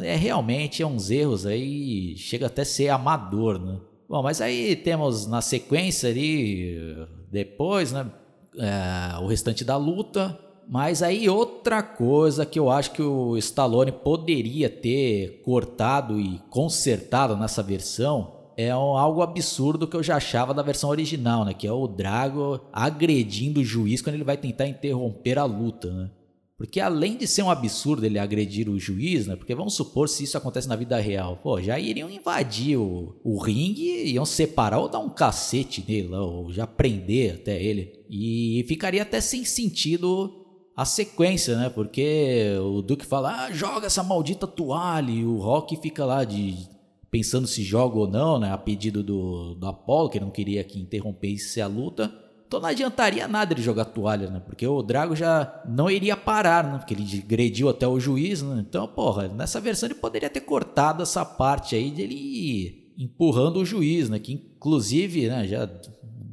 É, 0.00 0.12
é, 0.12 0.16
realmente 0.16 0.82
é 0.82 0.86
uns 0.86 1.10
erros 1.10 1.44
aí, 1.44 2.16
chega 2.16 2.46
até 2.46 2.62
a 2.62 2.64
ser 2.64 2.88
amador, 2.88 3.60
né? 3.60 3.78
Bom, 4.08 4.22
mas 4.22 4.40
aí 4.40 4.74
temos 4.74 5.26
na 5.26 5.40
sequência 5.40 6.08
ali, 6.08 6.78
depois, 7.30 7.92
né? 7.92 8.10
É, 8.58 9.18
o 9.18 9.26
restante 9.26 9.64
da 9.64 9.76
luta. 9.76 10.38
Mas 10.68 11.02
aí 11.02 11.28
outra 11.28 11.82
coisa 11.82 12.44
que 12.44 12.58
eu 12.58 12.70
acho 12.70 12.90
que 12.90 13.02
o 13.02 13.36
Stallone 13.36 13.92
poderia 13.92 14.68
ter 14.68 15.40
cortado 15.44 16.18
e 16.18 16.40
consertado 16.50 17.36
nessa 17.36 17.62
versão 17.62 18.34
é 18.56 18.70
algo 18.70 19.22
absurdo 19.22 19.86
que 19.86 19.94
eu 19.96 20.02
já 20.02 20.16
achava 20.16 20.54
da 20.54 20.62
versão 20.62 20.90
original, 20.90 21.44
né? 21.44 21.52
Que 21.52 21.66
é 21.66 21.72
o 21.72 21.86
Drago 21.86 22.60
agredindo 22.72 23.60
o 23.60 23.64
juiz 23.64 24.00
quando 24.00 24.14
ele 24.14 24.24
vai 24.24 24.36
tentar 24.36 24.66
interromper 24.66 25.38
a 25.38 25.44
luta, 25.44 25.92
né? 25.92 26.10
Porque 26.56 26.80
além 26.80 27.18
de 27.18 27.26
ser 27.26 27.42
um 27.42 27.50
absurdo 27.50 28.06
ele 28.06 28.18
agredir 28.18 28.66
o 28.70 28.78
juiz, 28.78 29.26
né? 29.26 29.36
Porque 29.36 29.54
vamos 29.54 29.74
supor 29.74 30.08
se 30.08 30.24
isso 30.24 30.38
acontece 30.38 30.66
na 30.66 30.74
vida 30.74 30.98
real, 30.98 31.36
pô, 31.42 31.60
já 31.60 31.78
iriam 31.78 32.10
invadir 32.10 32.78
o, 32.78 33.20
o 33.22 33.38
ringue, 33.38 34.10
iam 34.10 34.24
separar 34.24 34.78
ou 34.78 34.88
dar 34.88 35.00
um 35.00 35.10
cacete 35.10 35.84
nele, 35.86 36.14
ou 36.14 36.50
já 36.50 36.66
prender 36.66 37.34
até 37.34 37.62
ele. 37.62 37.92
E 38.08 38.64
ficaria 38.66 39.02
até 39.02 39.20
sem 39.20 39.44
sentido 39.44 40.45
a 40.76 40.84
sequência, 40.84 41.56
né? 41.56 41.70
Porque 41.70 42.54
o 42.60 42.82
Duke 42.82 43.06
fala, 43.06 43.46
ah, 43.46 43.52
joga 43.52 43.86
essa 43.86 44.02
maldita 44.02 44.46
toalha, 44.46 45.10
e 45.10 45.24
o 45.24 45.38
Rock 45.38 45.76
fica 45.76 46.04
lá 46.04 46.22
de 46.22 46.68
pensando 47.10 47.46
se 47.46 47.62
joga 47.62 47.96
ou 47.98 48.06
não, 48.06 48.38
né? 48.38 48.52
A 48.52 48.58
pedido 48.58 49.02
do, 49.02 49.54
do 49.54 49.66
Apollo, 49.66 50.10
que 50.10 50.20
não 50.20 50.30
queria 50.30 50.62
que 50.62 50.78
interrompesse 50.78 51.62
a 51.62 51.66
luta. 51.66 52.12
Então 52.46 52.60
não 52.60 52.68
adiantaria 52.68 53.26
nada 53.26 53.54
ele 53.54 53.62
jogar 53.62 53.86
toalha, 53.86 54.30
né? 54.30 54.40
Porque 54.44 54.66
o 54.66 54.82
Drago 54.82 55.16
já 55.16 55.62
não 55.66 55.90
iria 55.90 56.16
parar, 56.16 56.64
né? 56.64 56.78
Porque 56.78 56.92
ele 56.92 57.22
agrediu 57.24 57.70
até 57.70 57.88
o 57.88 57.98
juiz, 57.98 58.42
né? 58.42 58.62
Então, 58.68 58.86
porra, 58.86 59.28
nessa 59.28 59.60
versão 59.60 59.88
ele 59.88 59.94
poderia 59.94 60.28
ter 60.28 60.40
cortado 60.40 61.02
essa 61.02 61.24
parte 61.24 61.74
aí 61.74 61.90
dele 61.90 62.92
empurrando 62.98 63.56
o 63.56 63.64
juiz, 63.64 64.10
né? 64.10 64.18
Que 64.18 64.32
inclusive, 64.34 65.28
né, 65.28 65.46
já 65.46 65.68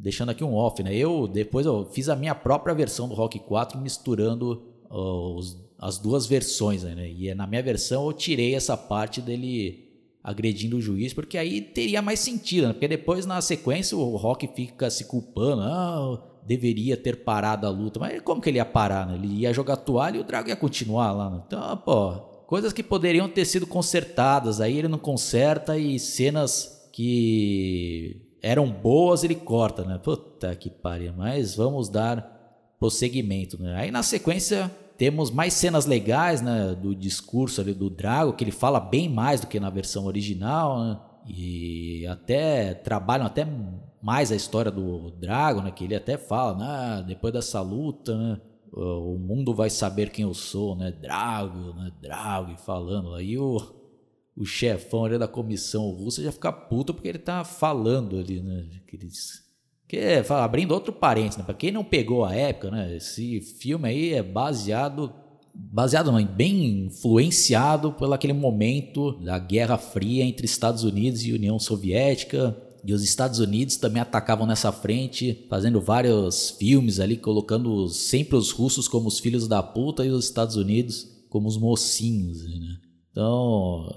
deixando 0.04 0.32
aqui 0.32 0.44
um 0.44 0.54
off, 0.54 0.84
né? 0.84 0.94
Eu 0.94 1.30
depois 1.30 1.66
eu 1.66 1.86
fiz 1.86 2.10
a 2.10 2.16
minha 2.16 2.36
própria 2.36 2.76
versão 2.76 3.08
do 3.08 3.16
Rock 3.16 3.40
4 3.40 3.80
misturando 3.80 4.62
os, 4.90 5.58
as 5.80 5.98
duas 5.98 6.26
versões, 6.26 6.84
né? 6.84 7.10
E 7.10 7.30
é 7.30 7.34
na 7.34 7.48
minha 7.48 7.64
versão 7.64 8.06
eu 8.06 8.12
tirei 8.12 8.54
essa 8.54 8.76
parte 8.76 9.22
dele 9.22 9.90
agredindo 10.22 10.76
o 10.76 10.82
juiz, 10.82 11.14
porque 11.14 11.38
aí 11.38 11.62
teria 11.62 12.02
mais 12.02 12.20
sentido, 12.20 12.68
né? 12.68 12.74
Porque 12.74 12.88
depois 12.88 13.26
na 13.26 13.40
sequência 13.40 13.98
o 13.98 14.18
Rock 14.18 14.46
fica 14.54 14.90
se 14.90 15.06
culpando, 15.06 15.62
ah, 15.62 16.22
deveria 16.46 16.98
ter 16.98 17.24
parado 17.24 17.66
a 17.66 17.70
luta, 17.70 17.98
mas 17.98 18.22
como 18.22 18.42
que 18.42 18.50
ele 18.50 18.58
ia 18.58 18.66
parar, 18.66 19.08
né? 19.08 19.16
Ele 19.16 19.28
ia 19.28 19.54
jogar 19.54 19.78
toalha 19.78 20.18
e 20.18 20.20
o 20.20 20.26
Drago 20.26 20.50
ia 20.50 20.56
continuar 20.58 21.14
lá, 21.14 21.30
né? 21.30 21.42
Então, 21.48 21.78
pô, 21.78 22.12
coisas 22.46 22.74
que 22.74 22.84
poderiam 22.84 23.30
ter 23.30 23.46
sido 23.46 23.66
consertadas, 23.66 24.60
aí 24.60 24.78
ele 24.78 24.90
não 24.90 25.00
conserta 25.00 25.78
e 25.78 25.98
cenas 25.98 26.90
que 26.92 28.23
eram 28.44 28.70
boas 28.70 29.24
ele 29.24 29.36
corta, 29.36 29.86
né? 29.86 29.98
Puta 29.98 30.54
que 30.54 30.70
pariu, 30.70 31.14
mas 31.16 31.56
vamos 31.56 31.88
dar 31.88 32.76
prosseguimento, 32.78 33.58
né? 33.58 33.76
Aí 33.78 33.90
na 33.90 34.04
sequência 34.04 34.70
temos 34.98 35.32
mais 35.32 35.54
cenas 35.54 35.86
legais, 35.86 36.42
né, 36.42 36.76
do 36.76 36.94
discurso 36.94 37.62
ali 37.62 37.74
do 37.74 37.90
Drago, 37.90 38.34
que 38.34 38.44
ele 38.44 38.52
fala 38.52 38.80
bem 38.80 39.10
mais 39.10 39.42
do 39.42 39.48
que 39.48 39.60
na 39.60 39.70
versão 39.70 40.06
original, 40.06 40.80
né? 40.80 41.00
E 41.26 42.06
até 42.08 42.74
trabalham 42.74 43.26
até 43.26 43.48
mais 44.02 44.32
a 44.32 44.36
história 44.36 44.70
do 44.70 45.12
Drago, 45.12 45.62
né, 45.62 45.72
que 45.72 45.86
ele 45.86 45.96
até 45.96 46.18
fala, 46.18 46.58
né, 46.58 47.04
depois 47.08 47.32
dessa 47.32 47.62
luta, 47.62 48.16
né, 48.16 48.42
o 48.74 49.18
mundo 49.18 49.54
vai 49.54 49.70
saber 49.70 50.10
quem 50.10 50.24
eu 50.24 50.34
sou, 50.34 50.76
né, 50.76 50.92
Drago, 50.92 51.74
né, 51.76 51.92
Drago, 52.02 52.52
e 52.52 52.58
falando. 52.58 53.16
Aí 53.16 53.38
o, 53.38 53.58
o 54.36 54.46
chefão 54.46 55.06
ali 55.06 55.18
da 55.18 55.28
comissão 55.28 55.90
russa 55.92 56.24
já 56.24 56.32
fica 56.32 56.52
puto 56.52 56.94
porque 56.94 57.08
ele 57.08 57.20
tá 57.20 57.44
falando 57.44 58.18
ali, 58.18 58.42
né, 58.42 58.66
que 58.88 58.96
eles 58.96 59.44
que 59.88 59.98
é, 59.98 60.26
abrindo 60.30 60.74
outro 60.74 60.92
parênteses, 60.92 61.38
né? 61.38 61.44
Para 61.44 61.54
quem 61.54 61.72
não 61.72 61.84
pegou 61.84 62.26
a 62.26 62.34
época, 62.34 62.72
né? 62.72 62.96
Esse 62.96 63.40
filme 63.42 63.88
aí 63.88 64.14
é 64.14 64.24
baseado 64.24 65.14
baseado 65.54 66.12
não, 66.12 66.26
bem 66.26 66.86
influenciado 66.88 67.94
pelo 67.94 68.14
aquele 68.14 68.34
momento 68.34 69.12
da 69.20 69.38
Guerra 69.38 69.78
Fria 69.78 70.24
entre 70.24 70.46
Estados 70.46 70.84
Unidos 70.84 71.24
e 71.24 71.34
União 71.34 71.60
Soviética. 71.60 72.58
E 72.84 72.92
os 72.92 73.04
Estados 73.04 73.40
Unidos 73.40 73.78
também 73.78 74.02
atacavam 74.02 74.46
nessa 74.46 74.72
frente, 74.72 75.46
fazendo 75.50 75.80
vários 75.80 76.50
filmes 76.50 77.00
ali, 77.00 77.16
colocando 77.16 77.88
sempre 77.88 78.36
os 78.36 78.52
russos 78.52 78.90
como 78.90 79.08
os 79.08 79.20
filhos 79.20 79.48
da 79.48 79.64
puta 79.64 80.04
e 80.04 80.10
os 80.10 80.26
Estados 80.26 80.58
Unidos 80.58 81.08
como 81.30 81.48
os 81.48 81.58
mocinhos. 81.58 82.44
Né? 82.44 82.78
Então, 83.12 83.90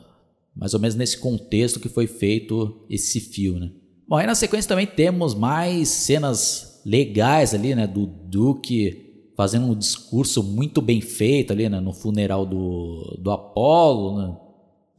mais 0.57 0.73
ou 0.73 0.81
menos 0.81 0.97
nesse 0.97 1.19
contexto 1.19 1.79
que 1.79 1.89
foi 1.89 2.07
feito 2.07 2.85
esse 2.89 3.21
filme. 3.21 3.61
Né? 3.61 3.71
Bom, 4.09 4.17
aí 4.17 4.27
na 4.27 4.35
sequência 4.35 4.69
também 4.69 4.87
temos 4.87 5.35
mais 5.35 5.89
cenas 5.89 6.81
legais 6.85 7.55
ali, 7.55 7.75
né? 7.75 7.87
Do 7.87 8.07
Duke 8.07 9.05
fazendo 9.37 9.67
um 9.67 9.75
discurso 9.75 10.43
muito 10.43 10.81
bem 10.81 11.01
feito 11.01 11.53
ali, 11.53 11.69
né? 11.69 11.81
No 11.81 11.93
funeral 11.93 12.47
do, 12.47 13.19
do 13.21 13.31
Apolo, 13.31 14.19
né? 14.19 14.37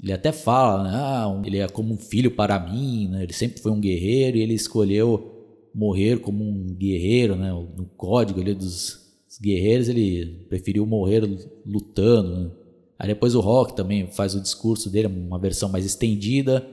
Ele 0.03 0.13
até 0.13 0.31
fala, 0.31 0.83
né? 0.83 0.91
Ah, 0.93 1.41
ele 1.43 1.57
é 1.57 1.67
como 1.67 1.93
um 1.93 1.97
filho 1.97 2.31
para 2.31 2.59
mim, 2.59 3.07
né? 3.07 3.23
Ele 3.23 3.33
sempre 3.33 3.61
foi 3.61 3.71
um 3.71 3.79
guerreiro 3.79 4.37
e 4.37 4.41
ele 4.41 4.53
escolheu 4.53 5.33
morrer 5.73 6.19
como 6.19 6.43
um 6.43 6.67
guerreiro, 6.67 7.35
né? 7.35 7.51
No 7.51 7.85
código 7.97 8.39
ali 8.39 8.53
dos 8.53 9.07
guerreiros, 9.41 9.87
ele 9.89 10.45
preferiu 10.49 10.85
morrer 10.85 11.21
lutando, 11.65 12.35
né? 12.35 12.51
Aí 12.99 13.07
depois 13.07 13.35
o 13.35 13.39
Rock 13.39 13.75
também 13.75 14.07
faz 14.07 14.33
o 14.33 14.41
discurso 14.41 14.89
dele, 14.89 15.07
uma 15.07 15.37
versão 15.37 15.69
mais 15.69 15.85
estendida. 15.85 16.65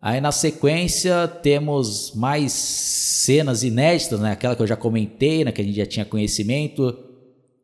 Aí 0.00 0.20
na 0.20 0.32
sequência 0.32 1.28
temos 1.28 2.14
mais 2.14 2.52
cenas 2.52 3.62
inéditas, 3.62 4.18
né? 4.20 4.32
Aquela 4.32 4.56
que 4.56 4.62
eu 4.62 4.66
já 4.66 4.76
comentei, 4.76 5.44
né? 5.44 5.52
Que 5.52 5.60
a 5.60 5.64
gente 5.64 5.76
já 5.76 5.84
tinha 5.84 6.04
conhecimento 6.06 6.96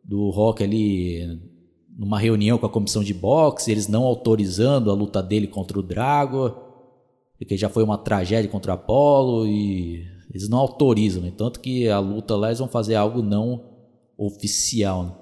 do 0.05 0.29
Rock 0.31 0.63
ali 0.63 1.41
numa 1.99 2.19
reunião 2.19 2.59
com 2.59 2.67
a 2.67 2.71
comissão 2.71 3.03
de 3.03 3.15
boxe, 3.15 3.71
eles 3.71 3.89
não 3.89 4.05
autorizando 4.05 4.91
a 4.91 4.95
luta 4.95 5.23
dele 5.23 5.47
contra 5.47 5.79
o 5.79 5.83
Drago, 5.83 6.55
porque 7.39 7.57
já 7.57 7.71
foi 7.71 7.83
uma 7.83 7.97
tragédia 7.97 8.51
contra 8.51 8.73
o 8.73 8.75
Apollo 8.75 9.47
e 9.47 10.05
eles 10.31 10.47
não 10.49 10.59
autorizam, 10.59 11.23
né? 11.23 11.33
Tanto 11.35 11.59
que 11.59 11.89
a 11.89 11.99
luta 11.99 12.37
lá 12.37 12.49
eles 12.49 12.59
vão 12.59 12.69
fazer 12.69 12.97
algo 12.97 13.23
não 13.23 13.65
oficial. 14.19 15.05
Né? 15.05 15.13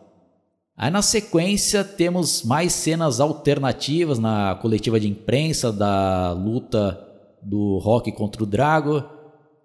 Aí 0.76 0.90
na 0.90 1.02
sequência 1.02 1.84
temos 1.84 2.42
mais 2.42 2.72
cenas 2.72 3.20
alternativas 3.20 4.18
na 4.18 4.56
coletiva 4.56 4.98
de 4.98 5.08
imprensa 5.08 5.72
da 5.72 6.32
luta 6.32 7.00
do 7.40 7.78
Rock 7.78 8.10
contra 8.10 8.42
o 8.42 8.46
Drago. 8.46 9.04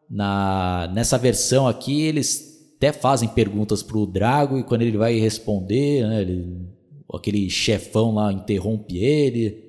Na, 0.10 0.90
nessa 0.94 1.18
versão 1.18 1.68
aqui 1.68 2.02
eles 2.02 2.50
até 2.78 2.94
fazem 2.94 3.28
perguntas 3.28 3.82
pro 3.82 4.06
Drago 4.06 4.58
e 4.58 4.64
quando 4.64 4.84
ele 4.84 4.98
vai 4.98 5.18
responder, 5.20 6.08
né, 6.08 6.22
ele, 6.22 6.70
aquele 7.14 7.50
chefão 7.50 8.14
lá 8.14 8.32
interrompe 8.32 8.98
ele. 8.98 9.68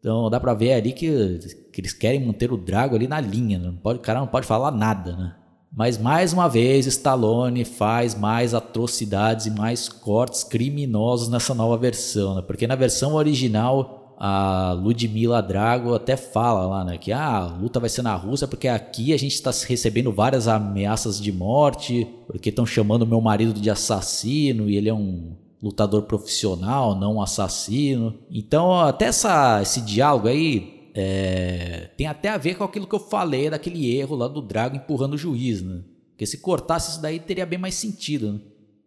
Então 0.00 0.28
dá 0.28 0.40
pra 0.40 0.54
ver 0.54 0.72
ali 0.72 0.92
que, 0.92 1.38
que 1.72 1.80
eles 1.80 1.92
querem 1.92 2.24
manter 2.24 2.52
o 2.52 2.56
Drago 2.56 2.96
ali 2.96 3.06
na 3.06 3.20
linha, 3.20 3.58
né? 3.58 3.66
não 3.66 3.76
pode, 3.76 4.00
o 4.00 4.02
cara 4.02 4.18
não 4.18 4.26
pode 4.26 4.46
falar 4.46 4.72
nada, 4.72 5.16
né? 5.16 5.36
Mas 5.72 5.96
mais 5.96 6.32
uma 6.32 6.48
vez, 6.48 6.86
Stallone 6.86 7.64
faz 7.64 8.14
mais 8.14 8.54
atrocidades 8.54 9.46
e 9.46 9.50
mais 9.50 9.88
cortes 9.88 10.42
criminosos 10.42 11.28
nessa 11.28 11.54
nova 11.54 11.76
versão, 11.76 12.34
né? 12.34 12.42
Porque 12.42 12.66
na 12.66 12.74
versão 12.74 13.14
original, 13.14 14.14
a 14.18 14.72
Ludmila 14.72 15.40
Drago 15.40 15.94
até 15.94 16.16
fala 16.16 16.66
lá, 16.66 16.84
né? 16.84 16.98
Que 16.98 17.12
ah, 17.12 17.36
a 17.36 17.46
luta 17.46 17.78
vai 17.78 17.88
ser 17.88 18.02
na 18.02 18.14
Rússia 18.16 18.48
porque 18.48 18.66
aqui 18.66 19.12
a 19.12 19.16
gente 19.16 19.34
está 19.34 19.52
recebendo 19.66 20.12
várias 20.12 20.48
ameaças 20.48 21.20
de 21.20 21.30
morte, 21.30 22.06
porque 22.26 22.48
estão 22.48 22.66
chamando 22.66 23.06
meu 23.06 23.20
marido 23.20 23.58
de 23.58 23.70
assassino 23.70 24.68
e 24.68 24.76
ele 24.76 24.88
é 24.88 24.94
um 24.94 25.36
lutador 25.62 26.02
profissional, 26.02 26.96
não 26.96 27.16
um 27.16 27.22
assassino. 27.22 28.14
Então, 28.28 28.80
até 28.80 29.06
essa, 29.06 29.62
esse 29.62 29.80
diálogo 29.82 30.26
aí 30.26 30.79
é, 30.94 31.90
tem 31.96 32.06
até 32.06 32.28
a 32.28 32.38
ver 32.38 32.56
com 32.56 32.64
aquilo 32.64 32.86
que 32.86 32.94
eu 32.94 33.00
falei 33.00 33.50
daquele 33.50 33.94
erro 33.96 34.16
lá 34.16 34.28
do 34.28 34.42
Drago 34.42 34.76
empurrando 34.76 35.14
o 35.14 35.18
juiz, 35.18 35.62
né? 35.62 35.82
Porque 36.10 36.26
se 36.26 36.38
cortasse 36.38 36.90
isso 36.90 37.02
daí 37.02 37.18
teria 37.18 37.46
bem 37.46 37.58
mais 37.58 37.74
sentido, 37.74 38.32
né? 38.32 38.40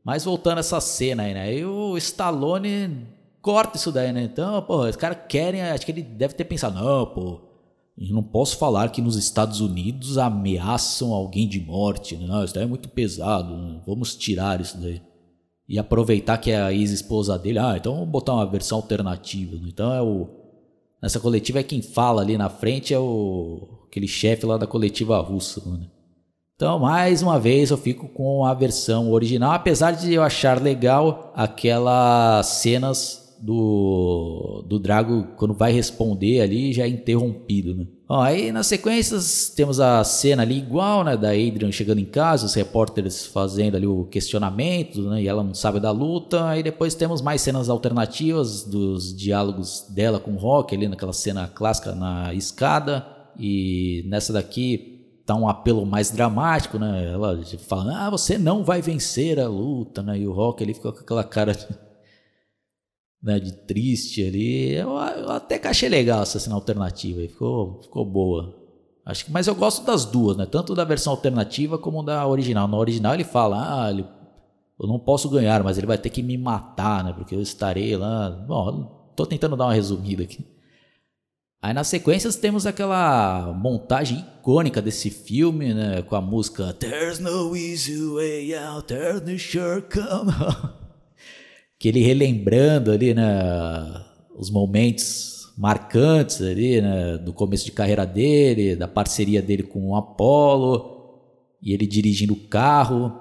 Mas 0.03 0.25
voltando 0.25 0.57
a 0.57 0.59
essa 0.59 0.81
cena 0.81 1.23
aí, 1.23 1.33
né? 1.33 1.57
E 1.57 1.65
o 1.65 1.97
Stallone 1.97 3.07
corta 3.41 3.77
isso 3.77 3.91
daí, 3.91 4.11
né? 4.11 4.23
Então, 4.23 4.61
pô, 4.61 4.87
os 4.87 4.95
caras 4.95 5.19
querem, 5.27 5.61
acho 5.61 5.85
que 5.85 5.91
ele 5.91 6.01
deve 6.01 6.33
ter 6.33 6.43
pensado, 6.43 6.75
não, 6.75 7.05
pô, 7.05 7.41
eu 7.97 8.13
não 8.13 8.23
posso 8.23 8.57
falar 8.57 8.89
que 8.89 9.01
nos 9.01 9.15
Estados 9.15 9.61
Unidos 9.61 10.17
ameaçam 10.17 11.13
alguém 11.13 11.47
de 11.47 11.59
morte, 11.59 12.17
né? 12.17 12.25
Não, 12.25 12.43
isso 12.43 12.53
daí 12.53 12.63
é 12.63 12.67
muito 12.67 12.89
pesado, 12.89 13.55
né? 13.55 13.81
vamos 13.85 14.15
tirar 14.15 14.59
isso 14.59 14.77
daí. 14.77 15.01
E 15.67 15.79
aproveitar 15.79 16.37
que 16.37 16.51
é 16.51 16.61
a 16.61 16.73
ex-esposa 16.73 17.39
dele, 17.39 17.59
ah, 17.59 17.75
então 17.77 17.93
vamos 17.95 18.09
botar 18.09 18.33
uma 18.33 18.45
versão 18.45 18.77
alternativa. 18.79 19.55
Né? 19.55 19.69
Então 19.69 19.93
é 19.93 20.01
o 20.01 20.42
Nessa 21.03 21.19
coletiva 21.19 21.59
é 21.59 21.63
quem 21.63 21.81
fala 21.81 22.21
ali 22.21 22.37
na 22.37 22.47
frente 22.47 22.93
é 22.93 22.97
o 22.97 23.67
aquele 23.89 24.07
chefe 24.07 24.45
lá 24.45 24.57
da 24.57 24.65
coletiva 24.65 25.19
russa. 25.19 25.61
Né? 25.69 25.85
Então, 26.55 26.79
mais 26.79 27.21
uma 27.21 27.37
vez, 27.37 27.71
eu 27.71 27.77
fico 27.77 28.07
com 28.07 28.45
a 28.45 28.53
versão 28.53 29.11
original, 29.11 29.51
apesar 29.51 29.91
de 29.91 30.13
eu 30.13 30.23
achar 30.23 30.61
legal 30.61 31.33
aquelas 31.35 32.47
cenas 32.47 33.22
do, 33.43 34.63
do 34.65 34.79
Drago 34.79 35.27
quando 35.35 35.53
vai 35.53 35.73
responder 35.73 36.39
ali 36.39 36.71
já 36.71 36.85
é 36.85 36.87
interrompido, 36.87 37.75
né? 37.75 37.85
Aí 38.09 38.53
nas 38.53 38.67
sequências 38.67 39.51
temos 39.53 39.81
a 39.81 40.01
cena 40.03 40.43
ali 40.43 40.57
igual, 40.57 41.03
né, 41.03 41.17
da 41.17 41.31
Adrian 41.31 41.71
chegando 41.71 41.99
em 41.99 42.05
casa, 42.05 42.45
os 42.45 42.53
repórteres 42.53 43.25
fazendo 43.25 43.75
ali 43.75 43.85
o 43.85 44.05
questionamento, 44.05 45.01
né, 45.09 45.23
e 45.23 45.27
ela 45.27 45.43
não 45.43 45.53
sabe 45.53 45.79
da 45.79 45.91
luta. 45.91 46.45
Aí 46.45 46.63
depois 46.63 46.95
temos 46.95 47.21
mais 47.21 47.41
cenas 47.41 47.69
alternativas 47.69 48.63
dos 48.63 49.13
diálogos 49.13 49.87
dela 49.89 50.19
com 50.21 50.31
o 50.31 50.37
Rock 50.37 50.73
ali 50.73 50.87
naquela 50.87 51.13
cena 51.13 51.47
clássica 51.47 51.93
na 51.93 52.33
escada. 52.33 53.05
E 53.37 54.05
nessa 54.07 54.31
daqui 54.31 55.21
tá 55.25 55.35
um 55.35 55.49
apelo 55.49 55.85
mais 55.85 56.11
dramático, 56.11 56.77
né? 56.77 57.11
Ela 57.11 57.41
fala: 57.67 58.05
"Ah, 58.07 58.09
você 58.09 58.37
não 58.37 58.63
vai 58.63 58.81
vencer 58.81 59.39
a 59.39 59.47
luta", 59.47 60.01
né? 60.01 60.19
E 60.19 60.27
o 60.27 60.31
Rock 60.31 60.63
ele 60.63 60.73
ficou 60.73 60.93
com 60.93 60.99
aquela 60.99 61.23
cara 61.23 61.53
de 61.53 61.67
né, 63.23 63.39
de 63.39 63.53
triste 63.53 64.21
ali. 64.21 64.73
Eu, 64.73 64.89
eu 64.89 65.31
até 65.31 65.57
que 65.57 65.67
achei 65.67 65.87
legal 65.87 66.23
essa 66.23 66.39
cena 66.39 66.55
alternativa, 66.55 67.21
ficou, 67.21 67.81
ficou 67.81 68.05
boa. 68.05 68.61
Acho 69.05 69.25
que, 69.25 69.31
mas 69.31 69.47
eu 69.47 69.55
gosto 69.55 69.85
das 69.85 70.05
duas, 70.05 70.35
né? 70.35 70.45
Tanto 70.45 70.75
da 70.75 70.83
versão 70.83 71.11
alternativa 71.11 71.77
como 71.77 72.03
da 72.03 72.27
original. 72.27 72.67
Na 72.67 72.77
original 72.77 73.13
ele 73.13 73.23
fala, 73.23 73.85
ah, 73.85 73.89
ele, 73.89 74.05
eu 74.79 74.87
não 74.87 74.99
posso 74.99 75.29
ganhar, 75.29 75.63
mas 75.63 75.77
ele 75.77 75.87
vai 75.87 75.97
ter 75.97 76.09
que 76.09 76.21
me 76.21 76.37
matar, 76.37 77.03
né? 77.03 77.13
Porque 77.13 77.35
eu 77.35 77.41
estarei 77.41 77.95
lá. 77.95 78.29
Bom, 78.29 79.11
tô 79.15 79.25
tentando 79.25 79.55
dar 79.55 79.65
uma 79.65 79.73
resumida 79.73 80.23
aqui. 80.23 80.45
Aí 81.61 81.73
nas 81.73 81.87
sequências 81.87 82.35
temos 82.35 82.65
aquela 82.65 83.53
montagem 83.53 84.19
icônica 84.19 84.81
desse 84.81 85.09
filme, 85.09 85.73
né? 85.73 86.01
Com 86.01 86.15
a 86.15 86.21
música 86.21 86.73
There's 86.73 87.19
no 87.19 87.55
easy 87.55 88.05
way 88.05 88.53
out, 88.53 88.87
there's 88.87 89.21
no 89.21 89.37
shortcome. 89.37 90.31
que 91.83 91.89
ele 91.89 92.01
relembrando 92.01 92.93
ali, 92.93 93.13
né? 93.13 93.25
Os 94.37 94.49
momentos 94.49 95.51
marcantes 95.57 96.41
ali, 96.41 96.79
né? 96.79 97.17
Do 97.17 97.33
começo 97.33 97.65
de 97.65 97.73
carreira 97.73 98.05
dele, 98.05 98.73
da 98.73 98.87
parceria 98.87 99.41
dele 99.41 99.63
com 99.63 99.89
o 99.89 99.95
Apollo. 99.97 101.19
E 101.61 101.73
ele 101.73 101.85
dirigindo 101.85 102.31
o 102.31 102.47
carro. 102.47 103.11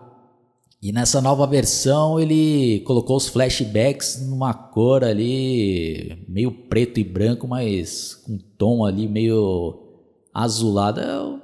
E 0.81 0.93
nessa 0.93 1.21
nova 1.21 1.45
versão 1.45 2.21
ele 2.21 2.79
colocou 2.87 3.17
os 3.17 3.27
flashbacks 3.27 4.25
numa 4.29 4.55
cor 4.55 5.03
ali 5.03 6.25
meio 6.29 6.53
preto 6.53 7.01
e 7.01 7.05
branco, 7.05 7.49
mas 7.49 8.15
com 8.15 8.35
um 8.35 8.39
tom 8.57 8.85
ali 8.85 9.09
meio 9.09 10.07
azulado. 10.33 11.01
Eu, 11.01 11.41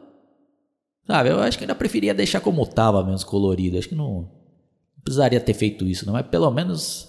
sabe, 1.05 1.31
eu 1.31 1.41
acho 1.41 1.59
que 1.59 1.65
ainda 1.65 1.75
preferia 1.75 2.15
deixar 2.15 2.41
como 2.41 2.65
tava 2.65 3.03
menos 3.03 3.25
colorido. 3.25 3.77
Acho 3.77 3.89
que 3.89 3.97
não, 3.97 4.21
não 4.21 5.03
precisaria 5.03 5.41
ter 5.41 5.55
feito 5.55 5.85
isso, 5.85 6.07
não, 6.07 6.13
mas 6.13 6.25
pelo 6.25 6.49
menos 6.53 7.08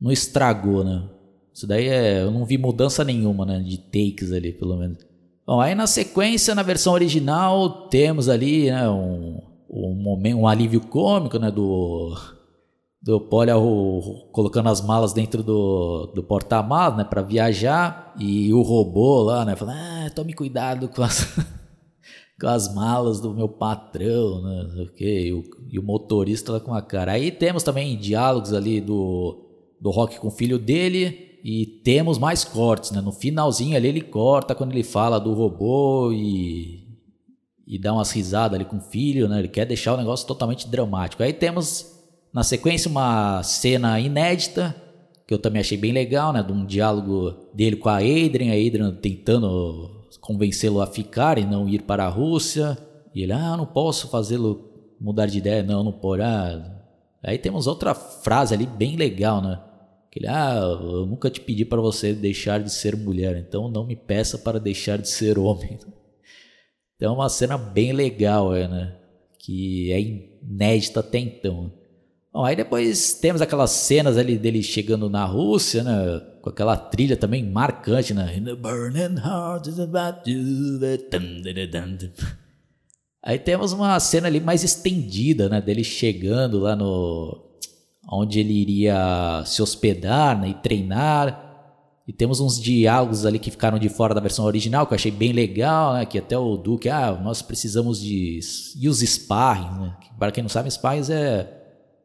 não 0.00 0.10
estragou, 0.10 0.84
né? 0.84 1.08
Isso 1.52 1.66
daí 1.66 1.88
é, 1.88 2.22
eu 2.22 2.30
não 2.30 2.44
vi 2.44 2.58
mudança 2.58 3.04
nenhuma, 3.04 3.46
né, 3.46 3.60
de 3.60 3.78
takes 3.78 4.32
ali, 4.32 4.52
pelo 4.52 4.76
menos. 4.76 4.98
Bom, 5.46 5.60
aí 5.60 5.74
na 5.74 5.86
sequência, 5.86 6.54
na 6.54 6.62
versão 6.62 6.92
original, 6.92 7.88
temos 7.88 8.28
ali, 8.28 8.70
né, 8.70 8.88
um 8.88 9.54
um 9.74 9.94
momento, 9.94 10.38
um 10.38 10.46
alívio 10.46 10.80
cômico, 10.80 11.38
né, 11.38 11.50
do 11.50 12.14
do 13.02 13.20
Polya 13.20 13.54
colocando 14.32 14.70
as 14.70 14.80
malas 14.80 15.12
dentro 15.12 15.42
do, 15.42 16.06
do 16.14 16.22
porta-malas, 16.22 16.96
né, 16.96 17.04
para 17.04 17.20
viajar 17.20 18.14
e 18.18 18.50
o 18.54 18.62
robô 18.62 19.22
lá, 19.22 19.44
né, 19.44 19.56
falando: 19.56 19.76
"Ah, 19.76 20.10
tome 20.14 20.32
cuidado 20.32 20.88
com 20.88 21.02
as 21.02 21.36
com 22.40 22.46
as 22.46 22.72
malas 22.74 23.20
do 23.20 23.34
meu 23.34 23.48
patrão, 23.48 24.42
né, 24.42 24.84
ok, 24.84 25.28
e 25.28 25.32
o, 25.34 25.42
e 25.70 25.78
o 25.78 25.82
motorista 25.82 26.52
lá 26.52 26.60
com 26.60 26.72
a 26.72 26.80
cara. 26.80 27.12
Aí 27.12 27.30
temos 27.30 27.62
também 27.62 27.98
diálogos 27.98 28.52
ali 28.54 28.80
do 28.80 29.43
do 29.84 29.90
Rock 29.90 30.18
com 30.18 30.28
o 30.28 30.30
filho 30.30 30.58
dele 30.58 31.38
e 31.44 31.66
temos 31.84 32.16
mais 32.16 32.42
cortes, 32.42 32.90
né? 32.90 33.02
No 33.02 33.12
finalzinho 33.12 33.76
ali 33.76 33.86
ele 33.86 34.00
corta 34.00 34.54
quando 34.54 34.72
ele 34.72 34.82
fala 34.82 35.20
do 35.20 35.34
robô 35.34 36.10
e 36.10 36.82
e 37.66 37.78
dá 37.78 37.92
umas 37.92 38.10
risadas 38.10 38.54
ali 38.54 38.64
com 38.64 38.78
o 38.78 38.80
filho, 38.80 39.28
né? 39.28 39.40
Ele 39.40 39.48
quer 39.48 39.66
deixar 39.66 39.92
o 39.92 39.98
negócio 39.98 40.26
totalmente 40.26 40.68
dramático. 40.68 41.22
Aí 41.22 41.34
temos 41.34 41.92
na 42.32 42.42
sequência 42.42 42.90
uma 42.90 43.42
cena 43.42 44.00
inédita 44.00 44.74
que 45.26 45.34
eu 45.34 45.38
também 45.38 45.60
achei 45.60 45.76
bem 45.76 45.92
legal, 45.92 46.32
né? 46.32 46.42
De 46.42 46.50
um 46.50 46.64
diálogo 46.64 47.34
dele 47.52 47.76
com 47.76 47.90
a 47.90 47.96
Adrian, 47.98 48.52
a 48.52 48.66
Adrian 48.66 48.90
tentando 48.94 50.06
convencê-lo 50.18 50.80
a 50.80 50.86
ficar 50.86 51.36
e 51.36 51.44
não 51.44 51.68
ir 51.68 51.82
para 51.82 52.06
a 52.06 52.08
Rússia. 52.08 52.78
E 53.14 53.22
ele, 53.22 53.32
ah, 53.32 53.54
não 53.54 53.66
posso 53.66 54.08
fazê-lo 54.08 54.70
mudar 54.98 55.26
de 55.26 55.36
ideia, 55.36 55.62
não, 55.62 55.84
não 55.84 55.92
pode. 55.92 56.22
Ah. 56.22 56.72
Aí 57.22 57.36
temos 57.36 57.66
outra 57.66 57.94
frase 57.94 58.54
ali 58.54 58.66
bem 58.66 58.96
legal, 58.96 59.42
né? 59.42 59.60
Que 60.14 60.20
ele, 60.20 60.28
ah, 60.28 60.60
eu 60.60 61.06
nunca 61.06 61.28
te 61.28 61.40
pedi 61.40 61.64
para 61.64 61.80
você 61.80 62.12
deixar 62.12 62.62
de 62.62 62.72
ser 62.72 62.94
mulher, 62.94 63.36
então 63.36 63.68
não 63.68 63.84
me 63.84 63.96
peça 63.96 64.38
para 64.38 64.60
deixar 64.60 64.96
de 64.96 65.08
ser 65.08 65.38
homem. 65.38 65.76
Então 66.96 67.12
é 67.12 67.16
uma 67.16 67.28
cena 67.28 67.58
bem 67.58 67.92
legal, 67.92 68.54
é, 68.54 68.68
né? 68.68 68.96
Que 69.40 69.90
é 69.90 70.00
inédita 70.00 71.00
até 71.00 71.18
então. 71.18 71.72
Bom, 72.32 72.44
aí 72.44 72.54
depois 72.54 73.14
temos 73.14 73.42
aquelas 73.42 73.72
cenas 73.72 74.16
ali 74.16 74.38
dele 74.38 74.62
chegando 74.62 75.10
na 75.10 75.24
Rússia, 75.24 75.82
né? 75.82 76.20
Com 76.40 76.50
aquela 76.50 76.76
trilha 76.76 77.16
também 77.16 77.44
marcante, 77.44 78.14
né? 78.14 78.36
In 78.36 78.44
the 78.44 78.54
burning 78.54 79.18
heart 79.18 79.66
is 79.66 79.80
about 79.80 80.30
you. 80.30 80.78
Aí 83.24 83.40
temos 83.40 83.72
uma 83.72 83.98
cena 83.98 84.28
ali 84.28 84.38
mais 84.38 84.62
estendida, 84.62 85.48
né? 85.48 85.60
Dele 85.60 85.82
chegando 85.82 86.60
lá 86.60 86.76
no... 86.76 87.53
Onde 88.10 88.40
ele 88.40 88.52
iria 88.52 89.42
se 89.46 89.62
hospedar 89.62 90.38
né? 90.38 90.48
e 90.48 90.54
treinar. 90.54 91.42
E 92.06 92.12
temos 92.12 92.38
uns 92.38 92.60
diálogos 92.60 93.24
ali 93.24 93.38
que 93.38 93.50
ficaram 93.50 93.78
de 93.78 93.88
fora 93.88 94.14
da 94.14 94.20
versão 94.20 94.44
original, 94.44 94.86
que 94.86 94.92
eu 94.92 94.96
achei 94.96 95.10
bem 95.10 95.32
legal, 95.32 95.94
né? 95.94 96.04
Que 96.04 96.18
até 96.18 96.36
o 96.36 96.56
Duque, 96.56 96.90
ah, 96.90 97.12
nós 97.12 97.40
precisamos 97.40 97.98
de. 97.98 98.40
E 98.78 98.88
os 98.90 99.00
sparring, 99.00 99.80
né? 99.80 99.96
Para 100.18 100.30
quem 100.30 100.42
não 100.42 100.50
sabe, 100.50 100.70
sparring 100.70 101.10
é 101.10 101.48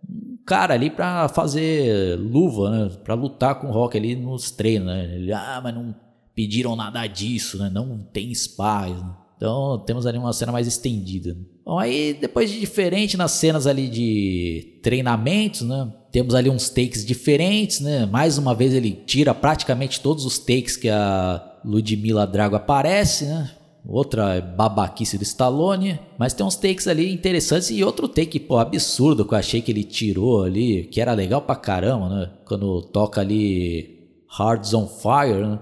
um 0.09 0.37
cara 0.45 0.73
ali 0.73 0.89
para 0.89 1.27
fazer 1.27 2.17
luva, 2.17 2.69
né? 2.69 2.91
Para 3.03 3.13
lutar 3.13 3.55
com 3.55 3.67
o 3.67 3.71
Rock 3.71 3.97
ali 3.97 4.15
nos 4.15 4.51
treinos, 4.51 4.87
né? 4.87 5.15
Ele, 5.15 5.33
ah, 5.33 5.59
mas 5.61 5.75
não 5.75 5.93
pediram 6.33 6.77
nada 6.77 7.05
disso, 7.05 7.57
né? 7.57 7.69
Não 7.69 7.97
tem 7.97 8.33
sparring. 8.33 8.93
Né? 8.93 9.15
Então 9.39 9.81
temos 9.85 10.05
ali 10.05 10.17
uma 10.17 10.33
cena 10.33 10.51
mais 10.51 10.67
estendida. 10.67 11.35
Bom, 11.65 11.79
aí 11.79 12.13
depois 12.13 12.51
de 12.51 12.59
diferente 12.59 13.15
nas 13.15 13.31
cenas 13.31 13.65
ali 13.65 13.87
de 13.87 14.79
treinamentos, 14.83 15.61
né? 15.61 15.89
Temos 16.11 16.35
ali 16.35 16.49
uns 16.49 16.69
takes 16.69 17.05
diferentes, 17.05 17.79
né? 17.79 18.05
Mais 18.05 18.37
uma 18.37 18.53
vez 18.53 18.73
ele 18.73 18.91
tira 18.91 19.33
praticamente 19.33 20.01
todos 20.01 20.25
os 20.25 20.37
takes 20.37 20.75
que 20.75 20.89
a 20.89 21.57
Ludmilla 21.63 22.27
Drago 22.27 22.57
aparece, 22.57 23.25
né? 23.25 23.49
Outra 23.87 24.41
babaquice 24.41 25.17
do 25.17 25.23
Stallone, 25.23 25.97
mas 26.17 26.33
tem 26.33 26.45
uns 26.45 26.57
takes 26.57 26.85
ali 26.85 27.09
interessantes 27.09 27.69
e 27.69 27.81
outro 27.81 28.09
take, 28.09 28.41
pô, 28.41 28.57
absurdo 28.57 29.23
que 29.23 29.33
eu 29.33 29.37
achei 29.37 29.61
que 29.61 29.71
ele 29.71 29.85
tirou 29.85 30.43
ali, 30.43 30.83
que 30.83 30.99
era 30.99 31.13
legal 31.13 31.41
pra 31.41 31.55
caramba, 31.55 32.09
né? 32.09 32.29
Quando 32.45 32.81
toca 32.81 33.21
ali 33.21 33.99
Hearts 34.37 34.73
on 34.73 34.85
Fire, 34.85 35.47
né? 35.47 35.59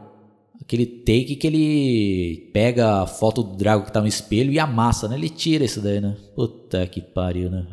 Aquele 0.61 0.85
take 0.85 1.35
que 1.35 1.47
ele 1.47 2.49
pega 2.53 3.03
a 3.03 3.07
foto 3.07 3.41
do 3.41 3.55
Drago 3.55 3.85
que 3.85 3.93
tá 3.93 4.01
no 4.01 4.07
espelho 4.07 4.51
e 4.51 4.59
amassa, 4.59 5.07
né? 5.07 5.15
Ele 5.15 5.29
tira 5.29 5.63
isso 5.63 5.81
daí, 5.81 6.01
né? 6.01 6.15
Puta 6.35 6.85
que 6.87 7.01
pariu, 7.01 7.49
né? 7.49 7.65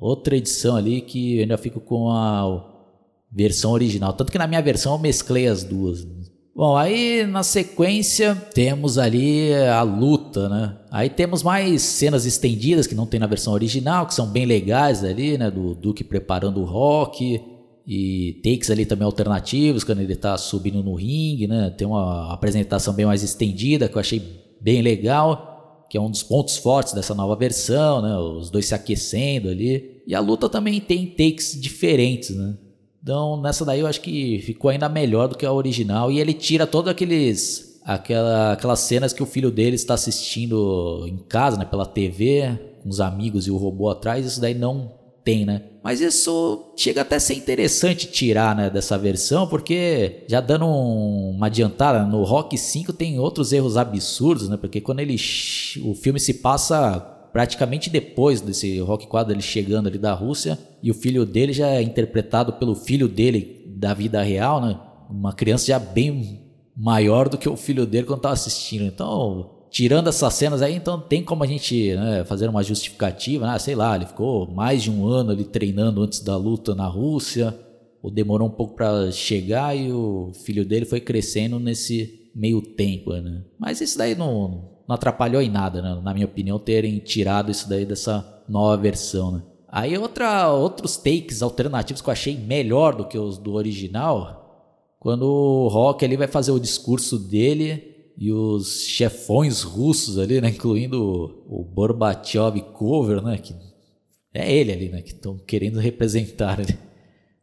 outra 0.00 0.36
edição 0.36 0.76
ali 0.76 1.00
que 1.00 1.36
eu 1.36 1.42
ainda 1.42 1.58
fico 1.58 1.80
com 1.80 2.10
a 2.10 2.64
versão 3.30 3.72
original. 3.72 4.12
Tanto 4.12 4.32
que 4.32 4.38
na 4.38 4.46
minha 4.46 4.62
versão 4.62 4.92
eu 4.92 4.98
mesclei 4.98 5.46
as 5.46 5.64
duas. 5.64 6.06
Bom, 6.54 6.76
aí 6.76 7.24
na 7.24 7.44
sequência 7.44 8.34
temos 8.52 8.98
ali 8.98 9.54
a 9.54 9.82
luta, 9.82 10.48
né? 10.48 10.76
Aí 10.90 11.08
temos 11.08 11.42
mais 11.42 11.82
cenas 11.82 12.26
estendidas 12.26 12.86
que 12.86 12.96
não 12.96 13.06
tem 13.06 13.20
na 13.20 13.28
versão 13.28 13.52
original, 13.52 14.06
que 14.06 14.14
são 14.14 14.26
bem 14.26 14.44
legais 14.44 15.04
ali, 15.04 15.38
né? 15.38 15.50
Do 15.50 15.74
Duke 15.74 16.02
preparando 16.02 16.60
o 16.60 16.64
rock 16.64 17.40
e 17.88 18.34
takes 18.44 18.70
ali 18.70 18.84
também 18.84 19.06
alternativos 19.06 19.82
quando 19.82 20.00
ele 20.00 20.14
tá 20.14 20.36
subindo 20.36 20.82
no 20.82 20.94
ringue, 20.94 21.46
né? 21.46 21.70
Tem 21.70 21.86
uma 21.86 22.32
apresentação 22.32 22.92
bem 22.92 23.06
mais 23.06 23.22
estendida 23.22 23.88
que 23.88 23.96
eu 23.96 24.00
achei 24.00 24.22
bem 24.60 24.82
legal 24.82 25.56
que 25.88 25.96
é 25.96 26.00
um 26.00 26.10
dos 26.10 26.22
pontos 26.22 26.56
fortes 26.56 26.92
dessa 26.92 27.14
nova 27.14 27.34
versão, 27.34 28.02
né? 28.02 28.16
Os 28.18 28.50
dois 28.50 28.66
se 28.66 28.74
aquecendo 28.74 29.48
ali. 29.48 30.02
E 30.06 30.14
a 30.14 30.20
luta 30.20 30.48
também 30.48 30.80
tem 30.80 31.06
takes 31.06 31.58
diferentes, 31.58 32.30
né? 32.36 32.56
Então, 33.02 33.40
nessa 33.40 33.64
daí 33.64 33.80
eu 33.80 33.86
acho 33.86 34.00
que 34.02 34.38
ficou 34.40 34.70
ainda 34.70 34.88
melhor 34.88 35.28
do 35.28 35.36
que 35.36 35.46
a 35.46 35.52
original. 35.52 36.12
E 36.12 36.20
ele 36.20 36.34
tira 36.34 36.66
todos 36.66 36.90
aqueles. 36.90 37.66
Aquela, 37.84 38.52
aquelas 38.52 38.80
cenas 38.80 39.14
que 39.14 39.22
o 39.22 39.26
filho 39.26 39.50
dele 39.50 39.76
está 39.76 39.94
assistindo 39.94 41.06
em 41.08 41.16
casa, 41.16 41.56
né? 41.56 41.64
Pela 41.64 41.86
TV, 41.86 42.58
com 42.82 42.90
os 42.90 43.00
amigos 43.00 43.46
e 43.46 43.50
o 43.50 43.56
robô 43.56 43.88
atrás. 43.88 44.26
Isso 44.26 44.42
daí 44.42 44.52
não 44.52 44.92
tem, 45.28 45.44
né? 45.44 45.60
Mas 45.84 46.00
isso 46.00 46.72
chega 46.74 47.02
até 47.02 47.16
a 47.16 47.20
ser 47.20 47.34
interessante 47.34 48.06
tirar 48.10 48.56
né, 48.56 48.70
dessa 48.70 48.96
versão, 48.96 49.46
porque 49.46 50.24
já 50.26 50.40
dando 50.40 50.64
um, 50.64 51.32
uma 51.36 51.48
adiantada, 51.48 52.02
no 52.06 52.24
Rock 52.24 52.56
5 52.56 52.94
tem 52.94 53.18
outros 53.18 53.52
erros 53.52 53.76
absurdos, 53.76 54.48
né? 54.48 54.56
Porque 54.56 54.80
quando 54.80 55.00
ele 55.00 55.16
o 55.84 55.94
filme 55.94 56.18
se 56.18 56.32
passa 56.32 56.98
praticamente 57.30 57.90
depois 57.90 58.40
desse 58.40 58.78
Rock 58.78 59.06
4 59.06 59.34
ele 59.34 59.42
chegando 59.42 59.86
ali 59.86 59.98
da 59.98 60.14
Rússia 60.14 60.58
e 60.82 60.90
o 60.90 60.94
filho 60.94 61.26
dele 61.26 61.52
já 61.52 61.68
é 61.68 61.82
interpretado 61.82 62.54
pelo 62.54 62.74
filho 62.74 63.06
dele 63.06 63.66
da 63.76 63.92
vida 63.92 64.22
real, 64.22 64.62
né? 64.62 64.80
Uma 65.10 65.34
criança 65.34 65.66
já 65.66 65.78
bem 65.78 66.40
maior 66.74 67.28
do 67.28 67.36
que 67.36 67.50
o 67.50 67.56
filho 67.56 67.84
dele 67.84 68.06
quando 68.06 68.20
estava 68.20 68.32
assistindo. 68.32 68.84
Então, 68.84 69.57
tirando 69.70 70.08
essas 70.08 70.34
cenas 70.34 70.62
aí, 70.62 70.74
então 70.74 71.00
tem 71.00 71.22
como 71.22 71.44
a 71.44 71.46
gente 71.46 71.94
né, 71.94 72.24
fazer 72.24 72.48
uma 72.48 72.62
justificativa, 72.62 73.46
né? 73.46 73.58
sei 73.58 73.74
lá, 73.74 73.94
ele 73.94 74.06
ficou 74.06 74.50
mais 74.50 74.82
de 74.82 74.90
um 74.90 75.06
ano 75.06 75.30
ali 75.30 75.44
treinando 75.44 76.02
antes 76.02 76.20
da 76.20 76.36
luta 76.36 76.74
na 76.74 76.86
Rússia, 76.86 77.56
ou 78.02 78.10
demorou 78.10 78.48
um 78.48 78.52
pouco 78.52 78.74
para 78.74 79.10
chegar 79.10 79.76
e 79.76 79.92
o 79.92 80.32
filho 80.44 80.64
dele 80.64 80.84
foi 80.84 81.00
crescendo 81.00 81.58
nesse 81.58 82.30
meio 82.34 82.62
tempo, 82.62 83.12
né? 83.12 83.42
Mas 83.58 83.80
isso 83.80 83.98
daí 83.98 84.14
não, 84.14 84.70
não 84.86 84.94
atrapalhou 84.94 85.42
em 85.42 85.50
nada, 85.50 85.82
né? 85.82 86.00
na 86.02 86.14
minha 86.14 86.26
opinião, 86.26 86.58
terem 86.58 86.98
tirado 86.98 87.50
isso 87.50 87.68
daí 87.68 87.84
dessa 87.84 88.44
nova 88.48 88.80
versão, 88.80 89.32
né? 89.32 89.42
Aí 89.70 89.98
outra, 89.98 90.50
outros 90.50 90.96
takes 90.96 91.42
alternativos 91.42 92.00
que 92.00 92.08
eu 92.08 92.12
achei 92.12 92.36
melhor 92.36 92.94
do 92.94 93.04
que 93.04 93.18
os 93.18 93.36
do 93.36 93.52
original, 93.54 94.38
quando 94.98 95.24
o 95.24 95.68
Rock 95.68 96.04
ali 96.04 96.16
vai 96.16 96.26
fazer 96.26 96.52
o 96.52 96.58
discurso 96.58 97.18
dele 97.18 97.87
e 98.18 98.32
os 98.32 98.82
chefões 98.82 99.62
russos 99.62 100.18
ali, 100.18 100.40
né, 100.40 100.48
incluindo 100.48 101.44
o 101.48 101.64
Gorbachev 101.64 102.60
Cover, 102.72 103.22
né, 103.22 103.38
que 103.38 103.54
é 104.34 104.52
ele 104.52 104.72
ali, 104.72 104.88
né, 104.88 105.02
que 105.02 105.12
estão 105.12 105.38
querendo 105.38 105.78
representar. 105.78 106.58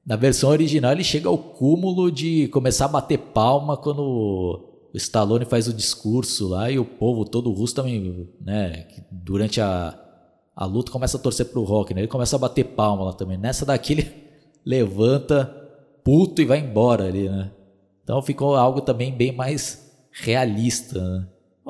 Na 0.06 0.18
versão 0.18 0.50
original 0.50 0.92
ele 0.92 1.04
chega 1.04 1.30
ao 1.30 1.38
cúmulo 1.38 2.12
de 2.12 2.50
começar 2.50 2.86
a 2.86 2.90
bater 2.90 3.18
palma 3.18 3.78
quando 3.78 4.02
o 4.02 4.98
Stallone 4.98 5.46
faz 5.46 5.70
o 5.70 5.74
discurso 5.74 6.50
lá 6.50 6.70
e 6.70 6.78
o 6.78 6.84
povo 6.84 7.24
todo 7.24 7.54
russo 7.54 7.74
também, 7.74 8.28
né, 8.42 8.86
durante 9.10 9.62
a, 9.62 9.98
a 10.54 10.66
luta 10.66 10.92
começa 10.92 11.16
a 11.16 11.22
torcer 11.22 11.46
pro 11.46 11.64
Rock, 11.64 11.94
né? 11.94 12.02
Ele 12.02 12.08
começa 12.08 12.36
a 12.36 12.40
bater 12.40 12.64
palma 12.64 13.06
lá 13.06 13.14
também. 13.14 13.38
Nessa 13.38 13.66
daqui 13.66 13.94
ele 13.94 14.12
levanta 14.66 15.46
puto 16.04 16.42
e 16.42 16.46
vai 16.46 16.60
embora 16.60 17.06
ali, 17.06 17.28
né? 17.30 17.52
Então 18.04 18.22
ficou 18.22 18.56
algo 18.56 18.82
também 18.82 19.12
bem 19.12 19.32
mais 19.32 19.85
realista, 20.16 21.00
né? 21.00 21.28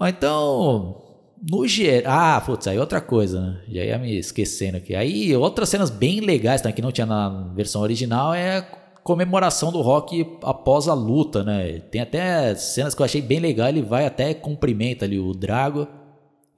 Então, 0.08 1.02
no 1.50 1.68
geral. 1.68 2.14
Ah, 2.14 2.42
putz, 2.42 2.68
aí 2.68 2.78
outra 2.78 3.02
coisa, 3.02 3.42
né? 3.42 3.62
Já 3.68 3.84
ia 3.84 3.98
me 3.98 4.18
esquecendo 4.18 4.78
aqui. 4.78 4.96
Aí, 4.96 5.36
outras 5.36 5.70
cenas 5.70 5.90
bem 5.90 6.20
legais 6.20 6.62
também, 6.62 6.76
que 6.76 6.82
não 6.82 6.92
tinha 6.92 7.08
na 7.08 7.52
versão 7.56 7.82
original, 7.82 8.34
é 8.34 8.58
a 8.58 8.62
comemoração 9.04 9.72
do 9.72 9.82
Rock 9.82 10.38
após 10.44 10.88
a 10.88 10.94
luta, 10.94 11.44
né? 11.44 11.80
Tem 11.92 12.02
até 12.02 12.56
cenas 12.56 12.94
que 12.94 13.02
eu 13.02 13.06
achei 13.06 13.22
bem 13.22 13.40
legal. 13.40 13.70
Ele 13.70 13.82
vai 13.82 14.06
até 14.06 14.34
cumprimenta 14.34 15.06
ali 15.06 15.20
o 15.20 15.34
Drago. 15.34 15.88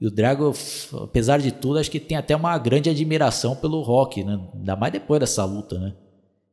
E 0.00 0.06
o 0.06 0.10
Drago, 0.10 0.52
apesar 1.02 1.38
de 1.38 1.50
tudo, 1.50 1.78
acho 1.78 1.90
que 1.90 1.98
tem 1.98 2.16
até 2.16 2.36
uma 2.36 2.56
grande 2.56 2.88
admiração 2.88 3.56
pelo 3.56 3.82
Rock, 3.82 4.22
né? 4.22 4.38
Ainda 4.54 4.76
mais 4.76 4.92
depois 4.92 5.20
dessa 5.20 5.44
luta, 5.44 5.78
né? 5.78 5.92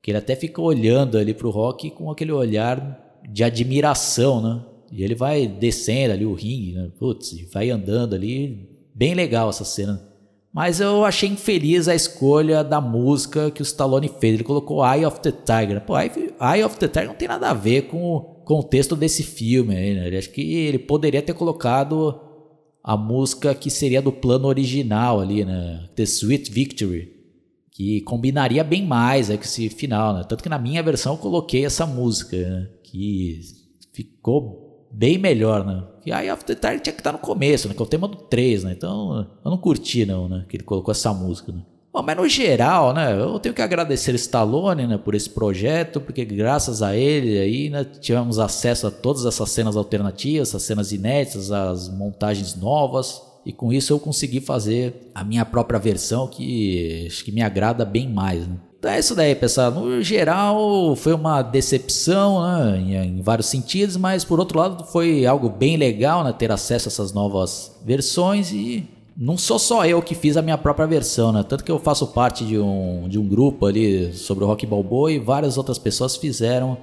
Que 0.01 0.11
ele 0.11 0.17
até 0.17 0.35
fica 0.35 0.61
olhando 0.61 1.17
ali 1.17 1.33
pro 1.33 1.51
Rock 1.51 1.91
com 1.91 2.09
aquele 2.09 2.31
olhar 2.31 3.19
de 3.27 3.43
admiração, 3.43 4.41
né? 4.41 4.61
E 4.95 5.03
ele 5.03 5.13
vai 5.13 5.45
descendo 5.45 6.13
ali 6.13 6.25
o 6.25 6.33
ringue, 6.33 6.71
né? 6.71 6.89
Putz, 6.97 7.35
vai 7.51 7.69
andando 7.69 8.15
ali. 8.15 8.69
Bem 8.93 9.13
legal 9.13 9.49
essa 9.49 9.65
cena. 9.65 10.01
Mas 10.53 10.79
eu 10.79 11.03
achei 11.03 11.27
infeliz 11.27 11.89
a 11.89 11.93
escolha 11.93 12.63
da 12.63 12.79
música 12.79 13.51
que 13.51 13.61
o 13.61 13.63
Stallone 13.63 14.09
fez. 14.21 14.35
Ele 14.35 14.43
colocou 14.45 14.85
Eye 14.85 15.05
of 15.05 15.19
the 15.19 15.33
Tiger. 15.33 15.81
Pô, 15.81 15.99
Eye 15.99 16.63
of 16.63 16.77
the 16.79 16.87
Tiger 16.87 17.09
não 17.09 17.15
tem 17.15 17.27
nada 17.27 17.49
a 17.49 17.53
ver 17.53 17.87
com 17.87 18.15
o 18.15 18.21
contexto 18.45 18.95
desse 18.95 19.21
filme 19.21 19.75
né? 19.75 20.17
Acho 20.17 20.29
que 20.29 20.41
ele 20.41 20.79
poderia 20.79 21.21
ter 21.21 21.33
colocado 21.33 22.17
a 22.81 22.95
música 22.95 23.53
que 23.53 23.69
seria 23.69 24.01
do 24.01 24.13
plano 24.13 24.47
original 24.47 25.19
ali, 25.19 25.43
né? 25.43 25.89
The 25.93 26.03
Sweet 26.03 26.49
Victory. 26.49 27.13
Que 27.69 27.99
combinaria 27.99 28.63
bem 28.63 28.85
mais 28.85 29.29
aí 29.29 29.37
com 29.37 29.43
esse 29.43 29.67
final, 29.67 30.13
né? 30.13 30.23
Tanto 30.23 30.41
que 30.41 30.47
na 30.47 30.57
minha 30.57 30.81
versão 30.81 31.15
eu 31.15 31.17
coloquei 31.17 31.65
essa 31.65 31.85
música, 31.85 32.37
né? 32.37 32.69
Que 32.81 33.41
ficou 33.91 34.64
bem 34.95 35.17
melhor, 35.17 35.65
né? 35.65 35.83
E 36.05 36.11
aí 36.11 36.29
After 36.29 36.57
Dark 36.57 36.81
tinha 36.81 36.93
que 36.93 36.99
estar 36.99 37.11
no 37.11 37.17
começo, 37.17 37.67
né? 37.67 37.73
Que 37.73 37.81
é 37.81 37.85
o 37.85 37.87
tema 37.87 38.07
do 38.07 38.15
3, 38.15 38.63
né? 38.63 38.73
Então 38.75 39.27
eu 39.43 39.51
não 39.51 39.57
curti, 39.57 40.05
não, 40.05 40.29
né? 40.29 40.45
Que 40.47 40.57
ele 40.57 40.63
colocou 40.63 40.91
essa 40.91 41.13
música, 41.13 41.51
né? 41.51 41.61
Bom, 41.91 42.03
mas 42.03 42.17
no 42.17 42.27
geral, 42.27 42.93
né? 42.93 43.17
Eu 43.19 43.39
tenho 43.39 43.55
que 43.55 43.61
agradecer 43.61 44.13
Stallone, 44.15 44.87
né? 44.87 44.97
Por 44.97 45.15
esse 45.15 45.29
projeto, 45.29 45.99
porque 45.99 46.23
graças 46.23 46.81
a 46.81 46.95
ele 46.95 47.37
aí, 47.37 47.69
né? 47.69 47.83
Tivemos 47.83 48.39
acesso 48.39 48.87
a 48.87 48.91
todas 48.91 49.25
essas 49.25 49.49
cenas 49.49 49.75
alternativas, 49.75 50.49
essas 50.49 50.63
cenas 50.63 50.91
inéditas, 50.91 51.51
as 51.51 51.89
montagens 51.89 52.55
novas. 52.55 53.21
E 53.45 53.51
com 53.51 53.71
isso 53.71 53.93
eu 53.93 53.99
consegui 53.99 54.39
fazer 54.39 55.11
a 55.13 55.23
minha 55.23 55.45
própria 55.45 55.79
versão 55.79 56.27
que 56.27 57.05
acho 57.07 57.23
que 57.23 57.31
me 57.31 57.41
agrada 57.41 57.85
bem 57.85 58.09
mais. 58.09 58.47
Né? 58.47 58.57
Então 58.85 58.93
é 58.93 58.99
isso 58.99 59.15
daí, 59.15 59.33
pessoal. 59.33 59.71
No 59.71 59.99
geral, 60.03 60.95
foi 60.95 61.11
uma 61.11 61.41
decepção 61.41 62.43
né, 62.43 63.03
em, 63.03 63.19
vários 63.19 63.47
sentidos, 63.47 63.97
mas 63.97 64.23
por 64.23 64.39
outro 64.39 64.59
lado, 64.59 64.83
foi 64.83 65.25
algo 65.25 65.49
bem 65.49 65.75
legal 65.75 66.23
né, 66.23 66.31
ter 66.31 66.51
acesso 66.51 66.87
a 66.87 66.91
essas 66.91 67.11
novas 67.11 67.75
versões 67.83 68.51
e 68.51 68.87
não 69.17 69.39
sou 69.39 69.57
só 69.57 69.87
eu 69.87 70.03
que 70.03 70.13
fiz 70.13 70.37
a 70.37 70.41
minha 70.43 70.55
própria 70.55 70.85
versão, 70.85 71.31
né? 71.31 71.41
Tanto 71.41 71.63
que 71.63 71.71
eu 71.71 71.79
faço 71.79 72.05
parte 72.05 72.45
de 72.45 72.59
um, 72.59 73.07
de 73.09 73.17
um 73.17 73.27
grupo 73.27 73.65
ali 73.65 74.13
sobre 74.13 74.43
o 74.43 74.47
rock 74.47 74.67
balboa 74.67 75.11
e 75.11 75.17
várias 75.17 75.57
outras 75.57 75.79
pessoas 75.79 76.15
fizeram 76.15 76.77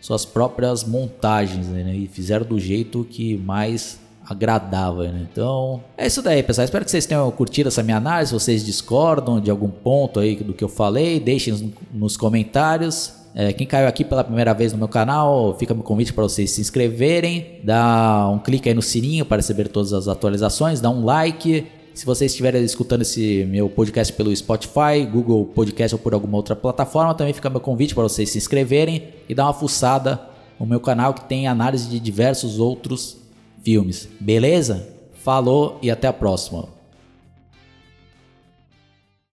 suas 0.00 0.24
próprias 0.24 0.82
montagens 0.82 1.68
né, 1.68 1.94
e 1.94 2.08
fizeram 2.08 2.44
do 2.44 2.58
jeito 2.58 3.06
que 3.08 3.36
mais 3.36 4.00
agradável, 4.28 5.04
né? 5.04 5.26
Então, 5.30 5.82
é 5.96 6.06
isso 6.06 6.22
daí, 6.22 6.42
pessoal. 6.42 6.64
Espero 6.64 6.84
que 6.84 6.90
vocês 6.90 7.06
tenham 7.06 7.30
curtido 7.30 7.68
essa 7.68 7.82
minha 7.82 7.98
análise. 7.98 8.28
Se 8.30 8.34
vocês 8.34 8.64
discordam 8.64 9.40
de 9.40 9.50
algum 9.50 9.68
ponto 9.68 10.20
aí 10.20 10.36
do 10.36 10.54
que 10.54 10.64
eu 10.64 10.68
falei, 10.68 11.20
deixem 11.20 11.72
nos 11.92 12.16
comentários. 12.16 13.12
É, 13.34 13.52
quem 13.52 13.66
caiu 13.66 13.88
aqui 13.88 14.04
pela 14.04 14.22
primeira 14.22 14.54
vez 14.54 14.72
no 14.72 14.78
meu 14.78 14.86
canal, 14.86 15.56
fica 15.58 15.74
meu 15.74 15.82
convite 15.82 16.12
para 16.12 16.22
vocês 16.22 16.52
se 16.52 16.60
inscreverem, 16.60 17.58
dá 17.64 18.30
um 18.32 18.38
clique 18.38 18.68
aí 18.68 18.74
no 18.74 18.82
sininho 18.82 19.24
para 19.24 19.38
receber 19.38 19.66
todas 19.66 19.92
as 19.92 20.06
atualizações, 20.06 20.80
dá 20.80 20.88
um 20.88 21.04
like. 21.04 21.66
Se 21.92 22.06
vocês 22.06 22.30
estiverem 22.30 22.62
escutando 22.62 23.02
esse 23.02 23.44
meu 23.50 23.68
podcast 23.68 24.12
pelo 24.12 24.34
Spotify, 24.34 25.04
Google 25.10 25.46
Podcast 25.46 25.96
ou 25.96 25.98
por 25.98 26.14
alguma 26.14 26.36
outra 26.36 26.54
plataforma, 26.54 27.14
também 27.14 27.32
fica 27.32 27.50
meu 27.50 27.60
convite 27.60 27.92
para 27.92 28.04
vocês 28.04 28.30
se 28.30 28.38
inscreverem 28.38 29.08
e 29.28 29.34
dar 29.34 29.44
uma 29.44 29.52
fuçada 29.52 30.20
no 30.58 30.64
meu 30.64 30.78
canal 30.78 31.12
que 31.12 31.24
tem 31.24 31.48
análise 31.48 31.88
de 31.88 31.98
diversos 31.98 32.60
outros 32.60 33.23
filmes. 33.64 34.08
Beleza? 34.20 34.86
Falou 35.14 35.78
e 35.80 35.90
até 35.90 36.06
a 36.06 36.12
próxima. 36.12 36.73